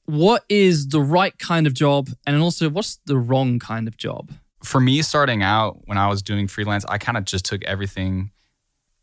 what 0.07 0.45
is 0.49 0.89
the 0.89 1.03
right 1.03 1.39
kind 1.39 1.67
of 1.67 1.75
job, 1.75 2.09
and 2.27 2.41
also 2.41 2.71
what's 2.71 2.99
the 3.05 3.19
wrong 3.19 3.59
kind 3.59 3.87
of 3.87 3.99
job? 3.99 4.33
For 4.65 4.81
me, 4.81 5.03
starting 5.03 5.43
out 5.43 5.83
when 5.87 5.99
I 5.99 6.09
was 6.09 6.23
doing 6.23 6.49
freelance, 6.49 6.85
I 6.89 6.97
kind 6.97 7.19
of 7.19 7.25
just 7.27 7.45
took 7.45 7.63
everything, 7.65 8.31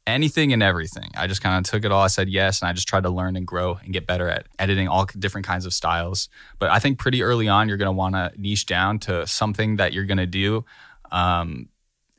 anything 0.08 0.52
and 0.52 0.64
everything. 0.64 1.12
I 1.16 1.28
just 1.28 1.42
kind 1.42 1.64
of 1.64 1.72
took 1.72 1.86
it 1.86 1.92
all. 1.92 2.02
I 2.02 2.08
said 2.08 2.28
yes, 2.28 2.60
and 2.60 2.68
I 2.68 2.74
just 2.74 2.88
tried 2.88 3.04
to 3.04 3.12
learn 3.12 3.36
and 3.36 3.46
grow 3.46 3.80
and 3.84 3.94
get 3.94 4.08
better 4.08 4.28
at 4.28 4.48
editing 4.58 4.88
all 4.88 5.06
different 5.06 5.46
kinds 5.46 5.68
of 5.68 5.74
styles. 5.74 6.28
But 6.58 6.72
I 6.72 6.80
think 6.80 6.98
pretty 6.98 7.22
early 7.22 7.48
on, 7.48 7.68
you're 7.68 7.78
going 7.78 7.86
to 7.88 7.92
want 7.92 8.16
to 8.16 8.32
niche 8.36 8.66
down 8.66 8.98
to 9.00 9.28
something 9.28 9.76
that 9.76 9.94
you're 9.94 10.06
going 10.06 10.18
to 10.18 10.26
do. 10.26 10.66
Um, 11.12 11.70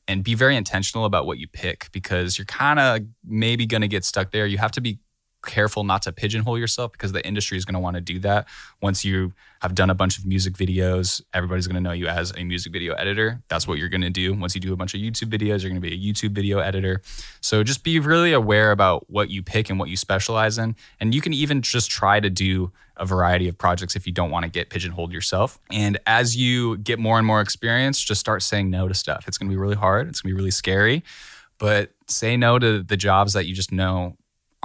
and 0.08 0.22
be 0.22 0.34
very 0.34 0.56
intentional 0.56 1.04
about 1.04 1.26
what 1.26 1.38
you 1.38 1.48
pick 1.48 1.88
because 1.92 2.38
you're 2.38 2.44
kind 2.44 2.78
of 2.78 3.00
maybe 3.24 3.66
going 3.66 3.80
to 3.80 3.88
get 3.88 4.04
stuck 4.04 4.30
there. 4.30 4.46
You 4.46 4.58
have 4.58 4.72
to 4.72 4.80
be 4.80 4.98
careful 5.46 5.84
not 5.84 6.02
to 6.02 6.12
pigeonhole 6.12 6.58
yourself 6.58 6.92
because 6.92 7.12
the 7.12 7.26
industry 7.26 7.56
is 7.56 7.64
going 7.64 7.74
to 7.74 7.80
want 7.80 7.94
to 7.94 8.00
do 8.00 8.18
that. 8.18 8.46
Once 8.82 9.04
you 9.04 9.32
have 9.60 9.74
done 9.74 9.88
a 9.88 9.94
bunch 9.94 10.18
of 10.18 10.26
music 10.26 10.54
videos, 10.54 11.22
everybody's 11.32 11.66
going 11.66 11.76
to 11.76 11.80
know 11.80 11.92
you 11.92 12.06
as 12.06 12.32
a 12.36 12.44
music 12.44 12.72
video 12.72 12.92
editor. 12.94 13.42
That's 13.48 13.66
what 13.66 13.78
you're 13.78 13.88
going 13.88 14.02
to 14.02 14.10
do. 14.10 14.34
Once 14.34 14.54
you 14.54 14.60
do 14.60 14.72
a 14.72 14.76
bunch 14.76 14.94
of 14.94 15.00
YouTube 15.00 15.30
videos, 15.30 15.62
you're 15.62 15.70
going 15.70 15.80
to 15.80 15.88
be 15.88 15.94
a 15.94 15.98
YouTube 15.98 16.32
video 16.32 16.58
editor. 16.58 17.00
So 17.40 17.62
just 17.62 17.82
be 17.82 17.98
really 17.98 18.32
aware 18.32 18.72
about 18.72 19.08
what 19.08 19.30
you 19.30 19.42
pick 19.42 19.70
and 19.70 19.78
what 19.78 19.88
you 19.88 19.96
specialize 19.96 20.58
in. 20.58 20.76
And 21.00 21.14
you 21.14 21.20
can 21.20 21.32
even 21.32 21.62
just 21.62 21.90
try 21.90 22.20
to 22.20 22.28
do 22.28 22.72
a 22.96 23.04
variety 23.04 23.48
of 23.48 23.58
projects 23.58 23.94
if 23.94 24.06
you 24.06 24.12
don't 24.12 24.30
want 24.30 24.44
to 24.44 24.50
get 24.50 24.70
pigeonholed 24.70 25.12
yourself. 25.12 25.58
And 25.70 25.98
as 26.06 26.36
you 26.36 26.78
get 26.78 26.98
more 26.98 27.18
and 27.18 27.26
more 27.26 27.40
experience, 27.40 28.02
just 28.02 28.20
start 28.20 28.42
saying 28.42 28.70
no 28.70 28.88
to 28.88 28.94
stuff. 28.94 29.28
It's 29.28 29.38
going 29.38 29.50
to 29.50 29.54
be 29.54 29.60
really 29.60 29.76
hard. 29.76 30.08
It's 30.08 30.20
going 30.20 30.30
to 30.30 30.34
be 30.34 30.38
really 30.38 30.50
scary, 30.50 31.04
but 31.58 31.92
say 32.08 32.36
no 32.36 32.58
to 32.58 32.82
the 32.82 32.96
jobs 32.96 33.34
that 33.34 33.46
you 33.46 33.54
just 33.54 33.72
know 33.72 34.16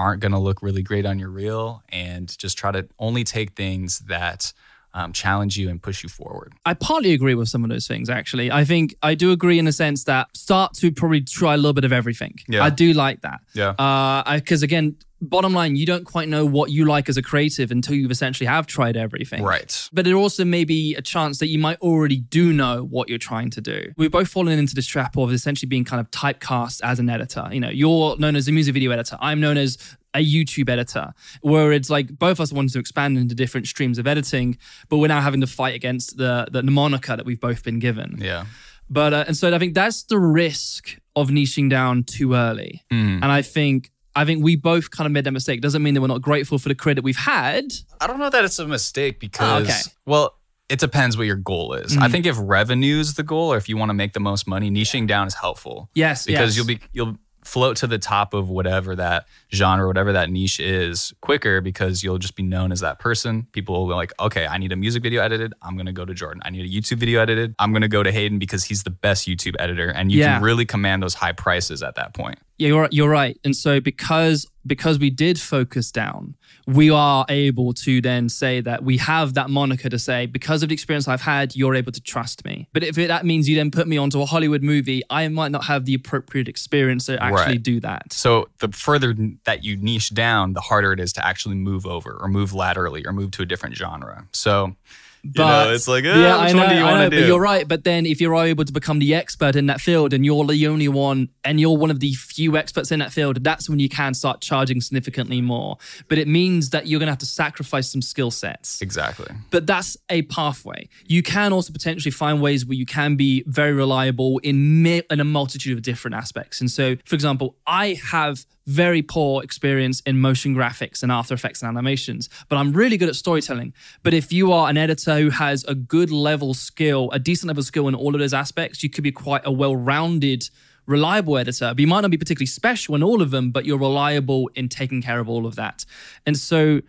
aren't 0.01 0.19
going 0.19 0.31
to 0.31 0.39
look 0.39 0.61
really 0.61 0.81
great 0.81 1.05
on 1.05 1.19
your 1.19 1.29
reel 1.29 1.83
and 1.89 2.35
just 2.37 2.57
try 2.57 2.71
to 2.71 2.87
only 2.97 3.23
take 3.23 3.51
things 3.53 3.99
that 4.07 4.51
um, 4.93 5.13
challenge 5.13 5.57
you 5.57 5.69
and 5.69 5.81
push 5.81 6.03
you 6.03 6.09
forward. 6.09 6.53
I 6.65 6.73
partly 6.73 7.13
agree 7.13 7.35
with 7.35 7.47
some 7.47 7.63
of 7.63 7.69
those 7.69 7.87
things, 7.87 8.09
actually. 8.09 8.51
I 8.51 8.65
think 8.65 8.95
I 9.01 9.15
do 9.15 9.31
agree 9.31 9.59
in 9.59 9.65
the 9.65 9.71
sense 9.71 10.03
that 10.05 10.35
start 10.35 10.73
to 10.75 10.91
probably 10.91 11.21
try 11.21 11.53
a 11.53 11.57
little 11.57 11.73
bit 11.73 11.85
of 11.85 11.93
everything. 11.93 12.35
Yeah. 12.49 12.63
I 12.63 12.71
do 12.71 12.91
like 12.93 13.21
that. 13.21 13.39
Yeah. 13.53 14.23
Because 14.35 14.63
again, 14.63 14.95
bottom 15.21 15.53
line, 15.53 15.75
you 15.75 15.85
don't 15.85 16.03
quite 16.03 16.27
know 16.27 16.45
what 16.45 16.71
you 16.71 16.85
like 16.85 17.07
as 17.07 17.17
a 17.17 17.21
creative 17.21 17.71
until 17.71 17.95
you've 17.95 18.11
essentially 18.11 18.47
have 18.47 18.65
tried 18.67 18.97
everything. 18.97 19.43
Right. 19.43 19.89
But 19.93 20.07
it 20.07 20.13
also 20.13 20.43
may 20.43 20.63
be 20.63 20.95
a 20.95 21.01
chance 21.01 21.37
that 21.39 21.47
you 21.47 21.59
might 21.59 21.79
already 21.79 22.17
do 22.17 22.51
know 22.51 22.83
what 22.83 23.07
you're 23.07 23.17
trying 23.17 23.51
to 23.51 23.61
do. 23.61 23.93
We've 23.97 24.11
both 24.11 24.29
fallen 24.29 24.57
into 24.57 24.75
this 24.75 24.87
trap 24.87 25.17
of 25.17 25.31
essentially 25.31 25.67
being 25.67 25.85
kind 25.85 25.99
of 25.99 26.09
typecast 26.11 26.81
as 26.83 26.99
an 26.99 27.09
editor. 27.09 27.47
You 27.51 27.59
know, 27.59 27.69
you're 27.69 28.17
known 28.17 28.35
as 28.35 28.47
a 28.47 28.51
music 28.51 28.73
video 28.73 28.91
editor. 28.91 29.17
I'm 29.21 29.39
known 29.39 29.57
as 29.57 29.77
a 30.13 30.19
YouTube 30.19 30.69
editor, 30.69 31.13
where 31.41 31.71
it's 31.71 31.89
like 31.89 32.17
both 32.19 32.33
of 32.33 32.41
us 32.41 32.51
wanted 32.51 32.73
to 32.73 32.79
expand 32.79 33.17
into 33.17 33.33
different 33.33 33.67
streams 33.67 33.97
of 33.97 34.07
editing, 34.07 34.57
but 34.89 34.97
we're 34.97 35.07
now 35.07 35.21
having 35.21 35.39
to 35.41 35.47
fight 35.47 35.75
against 35.75 36.17
the 36.17 36.47
the 36.51 36.63
moniker 36.63 37.15
that 37.15 37.25
we've 37.25 37.39
both 37.39 37.63
been 37.63 37.79
given. 37.79 38.17
Yeah. 38.19 38.45
But 38.89 39.13
uh, 39.13 39.23
and 39.27 39.37
so 39.37 39.53
I 39.53 39.57
think 39.57 39.73
that's 39.73 40.03
the 40.03 40.19
risk 40.19 40.97
of 41.15 41.29
niching 41.29 41.69
down 41.69 42.03
too 42.03 42.33
early. 42.33 42.83
Mm. 42.91 43.21
And 43.21 43.25
I 43.25 43.41
think 43.41 43.89
I 44.15 44.25
think 44.25 44.43
we 44.43 44.55
both 44.55 44.91
kind 44.91 45.05
of 45.05 45.11
made 45.11 45.23
that 45.23 45.31
mistake. 45.31 45.61
Doesn't 45.61 45.81
mean 45.81 45.93
that 45.93 46.01
we're 46.01 46.07
not 46.07 46.21
grateful 46.21 46.59
for 46.59 46.69
the 46.69 46.75
credit 46.75 47.03
we've 47.03 47.15
had. 47.15 47.71
I 47.99 48.07
don't 48.07 48.19
know 48.19 48.29
that 48.29 48.43
it's 48.43 48.59
a 48.59 48.67
mistake 48.67 49.19
because, 49.19 49.69
ah, 49.69 49.71
okay. 49.71 49.95
well, 50.05 50.37
it 50.69 50.79
depends 50.79 51.17
what 51.17 51.27
your 51.27 51.35
goal 51.35 51.73
is. 51.73 51.97
I 51.97 52.07
mm. 52.07 52.11
think 52.11 52.25
if 52.25 52.35
revenue 52.39 52.99
is 52.99 53.15
the 53.15 53.23
goal, 53.23 53.53
or 53.53 53.57
if 53.57 53.67
you 53.67 53.77
want 53.77 53.89
to 53.89 53.93
make 53.93 54.13
the 54.13 54.19
most 54.19 54.47
money, 54.47 54.71
niching 54.71 55.07
down 55.07 55.27
is 55.27 55.35
helpful. 55.35 55.89
Yes, 55.93 56.25
because 56.25 56.55
yes. 56.55 56.57
you'll 56.57 56.65
be 56.65 56.79
you'll 56.93 57.17
float 57.43 57.75
to 57.77 57.87
the 57.87 57.97
top 57.97 58.33
of 58.33 58.49
whatever 58.49 58.95
that 58.95 59.25
genre, 59.53 59.87
whatever 59.87 60.13
that 60.13 60.29
niche 60.29 60.59
is, 60.59 61.13
quicker 61.21 61.59
because 61.59 62.03
you'll 62.03 62.19
just 62.19 62.35
be 62.35 62.43
known 62.43 62.71
as 62.71 62.81
that 62.81 62.99
person. 62.99 63.47
People 63.51 63.81
will 63.81 63.87
be 63.87 63.95
like, 63.95 64.13
okay, 64.19 64.45
I 64.45 64.57
need 64.57 64.71
a 64.71 64.75
music 64.75 65.03
video 65.03 65.21
edited. 65.21 65.53
I'm 65.61 65.75
gonna 65.75 65.93
go 65.93 66.05
to 66.05 66.13
Jordan. 66.13 66.41
I 66.45 66.49
need 66.51 66.65
a 66.65 66.69
YouTube 66.69 66.97
video 66.97 67.19
edited. 67.19 67.55
I'm 67.59 67.73
gonna 67.73 67.87
go 67.87 68.03
to 68.03 68.11
Hayden 68.11 68.39
because 68.39 68.63
he's 68.63 68.83
the 68.83 68.89
best 68.91 69.27
YouTube 69.27 69.55
editor, 69.59 69.89
and 69.89 70.11
you 70.11 70.19
Yeah. 70.19 70.35
can 70.35 70.43
really 70.43 70.65
command 70.65 71.03
those 71.03 71.15
high 71.15 71.33
prices 71.33 71.83
at 71.83 71.95
that 71.95 72.13
point. 72.13 72.39
You're 72.67 72.87
you're 72.91 73.09
right. 73.09 73.39
And 73.43 73.55
so 73.55 73.79
because 73.79 74.45
because 74.65 74.99
we 74.99 75.09
did 75.09 75.39
focus 75.39 75.91
down, 75.91 76.35
we 76.67 76.89
are 76.91 77.25
able 77.29 77.73
to 77.73 77.99
then 78.01 78.29
say 78.29 78.61
that 78.61 78.83
we 78.83 78.97
have 78.97 79.33
that 79.33 79.49
moniker 79.49 79.89
to 79.89 79.97
say 79.97 80.25
because 80.27 80.61
of 80.63 80.69
the 80.69 80.73
experience 80.73 81.07
I've 81.07 81.21
had, 81.21 81.55
you're 81.55 81.75
able 81.75 81.91
to 81.91 82.01
trust 82.01 82.45
me. 82.45 82.67
But 82.73 82.83
if 82.83 82.97
it, 82.97 83.07
that 83.07 83.25
means 83.25 83.49
you 83.49 83.55
then 83.55 83.71
put 83.71 83.87
me 83.87 83.97
onto 83.97 84.21
a 84.21 84.25
Hollywood 84.25 84.61
movie, 84.61 85.01
I 85.09 85.27
might 85.29 85.51
not 85.51 85.65
have 85.65 85.85
the 85.85 85.93
appropriate 85.95 86.47
experience 86.47 87.05
to 87.07 87.21
actually 87.21 87.53
Right. 87.55 87.63
do 87.63 87.79
that. 87.79 88.13
So 88.13 88.49
the 88.59 88.67
further 88.69 89.15
that 89.45 89.63
you 89.63 89.77
niche 89.77 90.13
down, 90.13 90.53
the 90.53 90.61
harder 90.61 90.93
it 90.93 90.99
is 90.99 91.11
to 91.13 91.25
actually 91.25 91.55
move 91.55 91.85
over 91.85 92.17
or 92.21 92.27
move 92.27 92.53
laterally 92.53 93.05
or 93.05 93.13
move 93.13 93.31
to 93.31 93.41
a 93.41 93.45
different 93.45 93.75
genre. 93.75 94.27
So 94.31 94.75
But 95.23 95.75
it's 95.75 95.87
like, 95.87 96.03
yeah, 96.03 96.35
ah, 96.35 96.41
which 96.43 96.49
I 96.49 96.53
know, 96.53 96.59
one 96.63 96.69
do 96.69 96.75
you 96.75 96.83
I 96.83 97.03
know, 97.03 97.09
do? 97.11 97.17
but 97.19 97.25
you're 97.27 97.39
right. 97.39 97.67
But 97.67 97.83
then 97.83 98.05
if 98.07 98.19
you're 98.19 98.35
able 98.35 98.65
to 98.65 98.73
become 98.73 98.97
the 98.97 99.13
expert 99.13 99.55
in 99.55 99.67
that 99.67 99.79
field 99.79 100.13
and 100.13 100.25
you're 100.25 100.43
the 100.45 100.65
only 100.67 100.87
one 100.87 101.29
and 101.43 101.59
you're 101.59 101.77
one 101.77 101.91
of 101.91 101.99
the 101.99 102.13
few 102.13 102.57
experts 102.57 102.91
in 102.91 102.99
that 102.99 103.11
field, 103.11 103.43
that's 103.43 103.69
when 103.69 103.77
you 103.79 103.87
can 103.87 104.15
start 104.15 104.41
charging 104.51 104.81
significantly 104.81 105.39
more. 105.39 105.77
But 106.09 106.17
it 106.17 106.27
means 106.27 106.71
that 106.71 106.87
you're 106.87 106.99
going 106.99 107.07
to 107.07 107.13
have 107.13 107.19
to 107.19 107.25
sacrifice 107.43 107.89
some 107.89 108.01
skill 108.01 108.31
sets. 108.31 108.81
exactly. 108.81 109.33
But 109.49 109.65
that's 109.65 109.95
a 110.09 110.23
pathway. 110.23 110.89
You 111.05 111.23
can 111.23 111.53
also 111.53 111.71
potentially 111.71 112.11
find 112.11 112.41
ways 112.41 112.65
where 112.65 112.75
you 112.75 112.85
can 112.85 113.15
be 113.15 113.43
very 113.47 113.71
reliable 113.71 114.39
in, 114.39 114.83
mi- 114.83 115.03
in 115.09 115.19
a 115.21 115.23
multitude 115.23 115.77
of 115.77 115.83
different 115.83 116.15
aspects. 116.15 116.59
And 116.59 116.69
so, 116.69 116.97
for 117.05 117.15
example, 117.15 117.55
I 117.65 117.97
have 118.11 118.45
very 118.67 119.01
poor 119.01 119.41
experience 119.41 120.01
in 120.01 120.19
motion 120.19 120.53
graphics 120.53 121.01
and 121.01 121.11
After 121.11 121.33
Effects 121.33 121.61
and 121.61 121.69
animations, 121.69 122.29
but 122.49 122.57
I'm 122.57 122.73
really 122.73 122.97
good 122.97 123.09
at 123.09 123.15
storytelling. 123.15 123.73
But 124.03 124.13
if 124.13 124.31
you 124.33 124.51
are 124.51 124.69
an 124.69 124.77
editor 124.77 125.17
who 125.17 125.29
has 125.29 125.63
a 125.65 125.75
good 125.75 126.11
level 126.11 126.53
skill, 126.53 127.09
a 127.11 127.19
decent 127.19 127.47
level 127.47 127.63
skill 127.63 127.87
in 127.87 127.95
all 127.95 128.13
of 128.13 128.19
those 128.19 128.33
aspects, 128.33 128.83
you 128.83 128.89
could 128.89 129.03
be 129.03 129.11
quite 129.11 129.41
a 129.45 129.51
well 129.51 129.75
rounded, 129.75 130.49
reliable 130.85 131.37
editor. 131.37 131.69
But 131.73 131.79
you 131.79 131.87
might 131.87 132.01
not 132.01 132.11
be 132.11 132.17
particularly 132.17 132.47
special 132.47 132.95
in 132.95 133.03
all 133.03 133.21
of 133.21 133.31
them, 133.31 133.51
but 133.51 133.65
you're 133.65 133.79
reliable 133.79 134.49
in 134.55 134.69
taking 134.69 135.01
care 135.01 135.19
of 135.19 135.29
all 135.29 135.45
of 135.45 135.55
that. 135.55 135.85
And 136.25 136.37
so, 136.37 136.81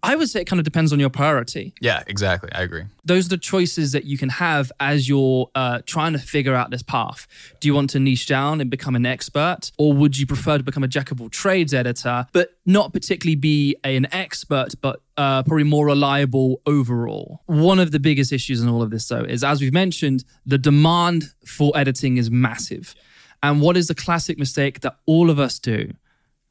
I 0.00 0.14
would 0.14 0.28
say 0.28 0.40
it 0.42 0.44
kind 0.44 0.60
of 0.60 0.64
depends 0.64 0.92
on 0.92 1.00
your 1.00 1.10
priority 1.10 1.74
Yeah, 1.80 2.04
exactly. 2.06 2.50
I 2.52 2.62
agree. 2.62 2.84
those 3.04 3.26
are 3.26 3.30
the 3.30 3.36
choices 3.36 3.90
that 3.90 4.04
you 4.04 4.16
can 4.16 4.28
have 4.28 4.70
as 4.78 5.08
you're 5.08 5.50
uh, 5.56 5.80
trying 5.86 6.12
to 6.12 6.20
figure 6.20 6.54
out 6.54 6.70
this 6.70 6.84
path. 6.84 7.26
Do 7.58 7.66
you 7.66 7.74
want 7.74 7.90
to 7.90 7.98
niche 7.98 8.28
down 8.28 8.60
and 8.60 8.70
become 8.70 8.94
an 8.94 9.04
expert, 9.04 9.72
or 9.76 9.92
would 9.92 10.16
you 10.16 10.24
prefer 10.24 10.56
to 10.56 10.62
become 10.62 10.84
a 10.84 10.88
jack 10.88 11.10
of 11.10 11.20
all 11.20 11.28
trades 11.28 11.74
editor, 11.74 12.26
but 12.32 12.50
not 12.64 12.92
particularly 12.92 13.34
be 13.34 13.74
an 13.82 14.06
expert, 14.12 14.74
but 14.80 15.00
uh, 15.16 15.42
probably 15.42 15.64
more 15.64 15.86
reliable 15.86 16.60
overall? 16.64 17.42
One 17.46 17.80
of 17.80 17.90
the 17.90 17.98
biggest 17.98 18.32
issues 18.32 18.62
in 18.62 18.68
all 18.68 18.82
of 18.82 18.90
this, 18.90 19.08
though, 19.08 19.24
is 19.24 19.42
as 19.42 19.60
we've 19.60 19.72
mentioned, 19.72 20.22
the 20.46 20.58
demand 20.58 21.34
for 21.44 21.76
editing 21.76 22.18
is 22.18 22.30
massive. 22.30 22.94
And 23.42 23.60
what 23.60 23.76
is 23.76 23.86
the 23.86 23.94
classic 23.94 24.38
mistake 24.38 24.80
that 24.80 24.98
all 25.06 25.30
of 25.30 25.38
us 25.38 25.58
do? 25.58 25.92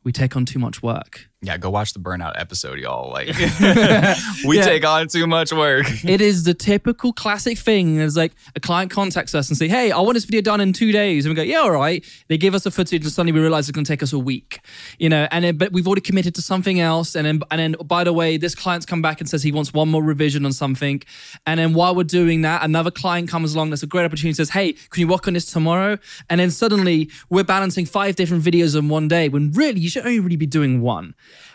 We 0.03 0.11
take 0.11 0.35
on 0.35 0.45
too 0.45 0.59
much 0.59 0.81
work. 0.81 1.29
Yeah, 1.43 1.55
go 1.57 1.69
watch 1.69 1.93
the 1.93 1.99
burnout 1.99 2.31
episode, 2.35 2.79
y'all. 2.79 3.11
Like 3.11 3.27
we 4.45 4.57
Yeah. 4.57 4.63
take 4.65 4.83
on 4.83 5.07
too 5.07 5.27
much 5.27 5.53
work. 5.53 5.85
it 6.03 6.19
is 6.19 6.45
the 6.45 6.55
typical 6.55 7.13
classic 7.13 7.59
thing. 7.59 7.99
It's 7.99 8.17
like 8.17 8.31
a 8.55 8.59
client 8.59 8.89
contacts 8.89 9.35
us 9.35 9.47
and 9.47 9.55
say, 9.55 9.67
"Hey, 9.67 9.91
I 9.91 9.99
want 9.99 10.15
this 10.15 10.25
video 10.25 10.41
done 10.41 10.61
in 10.61 10.73
two 10.73 10.91
days," 10.91 11.25
and 11.27 11.31
we 11.31 11.35
go, 11.35 11.43
"Yeah, 11.43 11.59
all 11.59 11.69
right." 11.69 12.03
They 12.27 12.39
give 12.39 12.55
us 12.55 12.65
a 12.65 12.71
footage, 12.71 13.03
and 13.03 13.11
suddenly 13.13 13.33
we 13.33 13.39
realize 13.39 13.69
it's 13.69 13.75
going 13.75 13.85
to 13.85 13.91
take 13.91 14.01
us 14.01 14.13
a 14.13 14.19
week, 14.19 14.61
you 14.97 15.09
know. 15.09 15.27
And 15.29 15.45
then, 15.45 15.57
but 15.57 15.71
we've 15.71 15.85
already 15.87 16.01
committed 16.01 16.33
to 16.35 16.41
something 16.41 16.79
else, 16.79 17.15
and 17.15 17.27
then, 17.27 17.41
and 17.51 17.59
then, 17.59 17.75
by 17.85 18.03
the 18.03 18.13
way, 18.13 18.37
this 18.37 18.55
client's 18.55 18.87
come 18.87 19.03
back 19.03 19.19
and 19.21 19.29
says 19.29 19.43
he 19.43 19.51
wants 19.51 19.71
one 19.71 19.89
more 19.89 20.01
revision 20.03 20.43
on 20.43 20.53
something, 20.53 21.03
and 21.45 21.59
then 21.59 21.75
while 21.75 21.93
we're 21.93 22.03
doing 22.03 22.41
that, 22.41 22.63
another 22.63 22.89
client 22.89 23.29
comes 23.29 23.53
along. 23.53 23.69
That's 23.69 23.83
a 23.83 23.87
great 23.87 24.05
opportunity. 24.05 24.33
Says, 24.33 24.49
"Hey, 24.49 24.73
can 24.73 25.01
you 25.01 25.07
work 25.07 25.27
on 25.27 25.35
this 25.35 25.45
tomorrow?" 25.45 25.99
And 26.31 26.39
then 26.39 26.49
suddenly 26.49 27.11
we're 27.29 27.43
balancing 27.43 27.85
five 27.85 28.15
different 28.15 28.43
videos 28.43 28.75
in 28.75 28.89
one 28.89 29.07
day 29.07 29.29
when 29.29 29.51
really 29.51 29.79
you 29.79 29.89
should 29.89 30.03
only 30.03 30.19
really 30.19 30.35
be 30.35 30.47
doing 30.47 30.81
one 30.81 31.13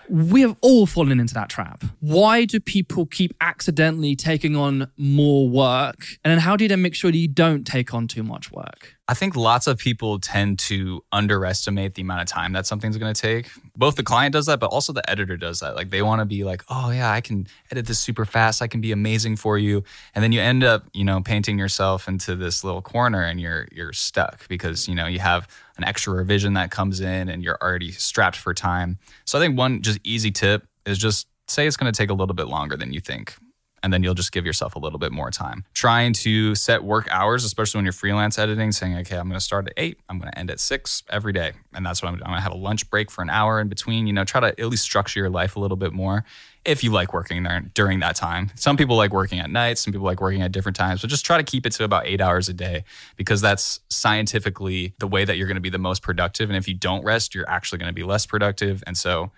we 0.09 0.43
have 0.43 0.57
all 0.61 0.87
fallen 0.87 1.21
into 1.21 1.35
that 1.35 1.49
trap. 1.49 1.85
Why 2.01 2.45
do 2.45 2.61
people 2.61 3.07
keep 3.07 3.35
accidentally 3.41 4.17
taking 4.17 4.57
on 4.57 4.91
more 4.97 5.49
work? 5.49 6.05
And 6.25 6.31
then 6.31 6.39
how 6.39 6.57
do 6.57 6.65
you 6.65 6.69
then 6.69 6.83
make 6.83 6.95
sure 6.95 7.11
that 7.11 7.17
you 7.17 7.29
don't 7.29 7.65
take 7.67 7.95
on 7.95 8.09
too 8.09 8.23
much 8.23 8.51
work? 8.51 8.97
I 9.09 9.15
think 9.15 9.37
lots 9.37 9.67
of 9.67 9.79
people 9.79 10.19
tend 10.19 10.59
to 10.61 11.05
underestimate 11.13 11.95
the 11.95 12.03
amount 12.03 12.23
of 12.23 12.29
time 12.29 12.53
that 12.53 12.67
something's 12.67 12.97
going 12.97 13.13
to 13.13 13.21
take. 13.21 13.51
Both 13.77 13.97
the 13.97 14.03
client 14.03 14.33
does 14.33 14.47
that, 14.47 14.61
but 14.61 14.67
also 14.67 14.93
the 14.93 15.09
editor 15.11 15.37
does 15.37 15.61
that. 15.61 15.75
Like 15.75 15.91
they 15.91 16.03
want 16.03 16.21
to 16.21 16.25
be 16.25 16.45
like, 16.45 16.63
"Oh 16.69 16.91
yeah, 16.91 17.11
I 17.11 17.21
can 17.21 17.47
edit 17.71 17.87
this 17.87 17.99
super 17.99 18.25
fast. 18.25 18.63
I 18.63 18.69
can 18.69 18.81
be 18.81 18.93
amazing 18.93 19.37
for 19.37 19.59
you." 19.59 19.83
And 20.15 20.23
then 20.23 20.33
you 20.33 20.41
end 20.41 20.63
up, 20.63 20.85
you 20.95 21.05
know, 21.05 21.21
painting 21.21 21.59
yourself 21.59 22.07
into 22.09 22.37
this 22.37 22.65
little 22.65 22.81
corner 22.81 23.23
and 23.23 23.41
you're 23.41 23.67
you're 23.73 23.93
stuck 23.93 24.49
because, 24.49 24.89
you 24.89 24.95
know, 24.95 25.07
you 25.07 25.19
have 25.19 25.49
an 25.83 25.89
extra 25.89 26.15
revision 26.15 26.55
that 26.55 26.71
comes 26.71 27.01
in 27.01 27.29
and 27.29 27.43
you're 27.43 27.59
already 27.61 27.93
strapped 27.93 28.37
for 28.37 28.55
time. 28.55 28.99
So 29.25 29.39
I 29.39 29.43
think 29.43 29.59
one 29.59 29.83
just 29.83 29.99
easy 30.05 30.31
tip 30.31 30.67
is 30.87 30.99
just 30.99 31.27
say 31.49 31.67
it's 31.67 31.77
going 31.77 31.93
to 31.93 31.97
take 31.97 32.11
a 32.11 32.15
little 32.15 32.35
bit 32.35 32.47
longer 32.47 32.77
than 32.77 32.93
you 32.93 33.01
think 33.01 33.35
and 33.83 33.93
then 33.93 34.03
you'll 34.03 34.15
just 34.15 34.33
give 34.33 34.47
yourself 34.47 34.77
a 34.77 34.79
little 34.79 34.99
bit 34.99 35.13
more 35.13 35.31
time. 35.31 35.65
Trying 35.75 36.13
to 36.15 36.55
set 36.55 36.85
work 36.85 37.09
hours, 37.11 37.45
especially 37.45 37.79
when 37.79 37.85
you're 37.85 37.93
freelance 37.93 38.39
editing, 38.39 38.73
saying, 38.73 38.97
okay, 38.99 39.17
I'm 39.17 39.29
going 39.29 39.39
to 39.39 39.45
start 39.45 39.67
at 39.67 39.75
eight, 39.77 39.99
I'm 40.09 40.19
going 40.19 40.31
to 40.31 40.39
end 40.39 40.51
at 40.51 40.61
six 40.61 41.03
every 41.11 41.33
day. 41.33 41.53
And 41.75 41.85
that's 41.85 42.03
what 42.03 42.09
I'm. 42.09 42.15
I'm 42.15 42.21
going 42.21 42.37
to 42.37 42.43
have 42.43 42.53
a 42.53 42.57
lunch 42.57 42.89
break 42.91 43.11
for 43.11 43.23
an 43.23 43.31
hour 43.31 43.61
in 43.61 43.69
between. 43.69 44.07
You 44.07 44.13
know, 44.13 44.25
try 44.25 44.41
to 44.41 44.49
at 44.49 44.67
least 44.67 44.85
structure 44.85 45.21
your 45.21 45.31
life 45.31 45.57
a 45.57 45.61
little 45.61 45.77
bit 45.77 45.93
more 45.93 46.25
if 46.65 46.85
you 46.85 46.93
like 46.93 47.13
working 47.13 47.43
there 47.43 47.61
during 47.75 48.01
that 48.01 48.15
time. 48.15 48.51
Some 48.55 48.77
people 48.77 48.97
like 48.97 49.13
working 49.13 49.41
at 49.41 49.51
night, 49.51 49.79
some 49.79 49.93
people 49.93 50.07
like 50.07 50.21
working 50.21 50.43
at 50.43 50.53
different 50.53 50.77
times, 50.77 51.01
but 51.01 51.11
just 51.11 51.25
try 51.25 51.37
to 51.37 51.43
keep 51.43 51.67
it 51.67 51.73
to 51.73 51.85
about 51.85 52.07
eight 52.07 52.21
hours 52.21 52.49
a 52.49 52.53
day 52.53 52.85
because 53.17 53.41
that's 53.41 53.81
scientifically 53.89 54.95
the 55.01 55.09
way 55.09 55.25
that 55.25 55.37
you're 55.37 55.49
going 55.49 55.57
to 55.57 55.61
be 55.61 55.71
the 55.71 55.79
most 55.79 56.03
productive. 56.03 56.49
And 56.51 56.57
if 56.57 56.69
you 56.69 56.75
don't 56.75 57.05
rest, 57.05 57.35
you're 57.35 57.49
actually 57.49 57.79
going 57.79 57.89
to 57.89 57.95
be 57.95 58.05
less 58.05 58.27
productive. 58.27 58.85
And 58.87 58.97
so, 58.97 59.33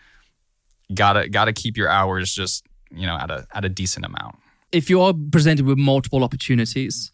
gotta 0.93 1.29
gotta 1.29 1.53
keep 1.53 1.79
your 1.79 1.89
hours 1.89 2.35
just 2.35 2.67
you 2.95 3.07
know 3.07 3.17
at 3.17 3.31
a 3.31 3.47
at 3.55 3.65
a 3.65 3.69
decent 3.69 4.07
amount. 4.07 4.37
If 4.73 4.91
you 4.91 5.01
are 5.01 5.15
presented 5.31 5.67
with 5.67 5.79
multiple 5.79 6.25
opportunities, 6.25 7.13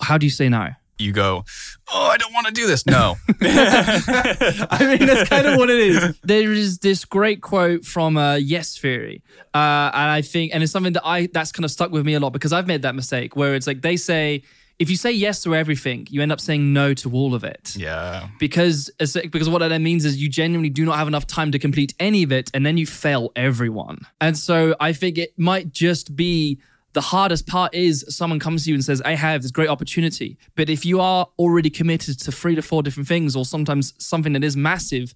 how 0.00 0.18
do 0.18 0.26
you 0.26 0.30
say 0.30 0.48
no? 0.48 0.68
You 0.96 1.12
go, 1.12 1.44
oh, 1.92 2.06
I 2.06 2.16
don't 2.18 2.32
want 2.32 2.46
to 2.46 2.52
do 2.52 2.68
this. 2.68 2.86
No, 2.86 3.16
I 3.40 4.96
mean, 4.96 5.06
that's 5.06 5.28
kind 5.28 5.44
of 5.46 5.56
what 5.56 5.68
it 5.68 5.78
is. 5.78 6.20
There 6.22 6.52
is 6.52 6.78
this 6.78 7.04
great 7.04 7.42
quote 7.42 7.84
from 7.84 8.16
uh, 8.16 8.36
Yes 8.36 8.78
Theory, 8.78 9.22
uh, 9.54 9.90
and 9.92 10.10
I 10.10 10.22
think, 10.22 10.54
and 10.54 10.62
it's 10.62 10.70
something 10.70 10.92
that 10.92 11.04
I 11.04 11.28
that's 11.32 11.50
kind 11.50 11.64
of 11.64 11.72
stuck 11.72 11.90
with 11.90 12.06
me 12.06 12.14
a 12.14 12.20
lot 12.20 12.32
because 12.32 12.52
I've 12.52 12.68
made 12.68 12.82
that 12.82 12.94
mistake 12.94 13.34
where 13.34 13.56
it's 13.56 13.66
like 13.66 13.82
they 13.82 13.96
say 13.96 14.42
if 14.78 14.90
you 14.90 14.96
say 14.96 15.12
yes 15.12 15.42
to 15.44 15.54
everything, 15.54 16.06
you 16.10 16.20
end 16.20 16.32
up 16.32 16.40
saying 16.40 16.72
no 16.72 16.94
to 16.94 17.12
all 17.12 17.34
of 17.34 17.44
it. 17.44 17.76
yeah, 17.76 18.28
because 18.38 18.90
because 18.98 19.48
what 19.48 19.60
that 19.60 19.80
means 19.80 20.04
is 20.04 20.16
you 20.16 20.28
genuinely 20.28 20.70
do 20.70 20.84
not 20.84 20.96
have 20.98 21.08
enough 21.08 21.26
time 21.26 21.52
to 21.52 21.58
complete 21.58 21.94
any 22.00 22.22
of 22.22 22.32
it 22.32 22.50
and 22.54 22.64
then 22.66 22.76
you 22.76 22.86
fail 22.86 23.30
everyone. 23.36 23.98
And 24.20 24.36
so 24.36 24.74
i 24.80 24.92
think 24.92 25.18
it 25.18 25.32
might 25.38 25.72
just 25.72 26.16
be 26.16 26.58
the 26.92 27.00
hardest 27.00 27.46
part 27.46 27.74
is 27.74 28.04
someone 28.08 28.38
comes 28.38 28.64
to 28.64 28.70
you 28.70 28.74
and 28.74 28.84
says 28.84 29.02
i 29.02 29.14
have 29.14 29.42
this 29.42 29.50
great 29.50 29.68
opportunity. 29.68 30.38
But 30.54 30.68
if 30.70 30.84
you 30.84 31.00
are 31.00 31.28
already 31.38 31.70
committed 31.70 32.18
to 32.20 32.32
three 32.32 32.54
to 32.54 32.62
four 32.62 32.82
different 32.82 33.08
things 33.08 33.36
or 33.36 33.44
sometimes 33.44 33.94
something 33.98 34.32
that 34.34 34.44
is 34.44 34.56
massive 34.56 35.14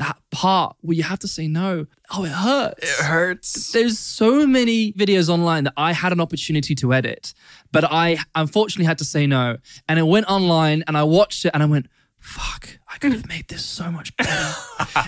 that 0.00 0.18
part 0.30 0.76
where 0.80 0.96
you 0.96 1.02
have 1.02 1.18
to 1.18 1.28
say 1.28 1.46
no 1.46 1.86
oh 2.12 2.24
it 2.24 2.32
hurts 2.32 2.82
it 2.82 3.04
hurts. 3.04 3.72
there's 3.72 3.98
so 3.98 4.46
many 4.46 4.92
videos 4.94 5.28
online 5.28 5.64
that 5.64 5.74
I 5.76 5.92
had 5.92 6.12
an 6.12 6.20
opportunity 6.20 6.74
to 6.76 6.92
edit, 6.92 7.32
but 7.72 7.84
I 7.84 8.18
unfortunately 8.34 8.86
had 8.86 8.98
to 8.98 9.04
say 9.04 9.26
no. 9.26 9.58
And 9.88 9.98
it 9.98 10.06
went 10.06 10.26
online 10.26 10.82
and 10.86 10.96
I 10.96 11.02
watched 11.04 11.44
it 11.44 11.52
and 11.54 11.62
I 11.62 11.66
went, 11.66 11.86
fuck, 12.18 12.79
I 12.92 12.98
could 12.98 13.12
have 13.12 13.28
made 13.28 13.46
this 13.48 13.64
so 13.64 13.90
much 13.90 14.16
better. 14.16 14.54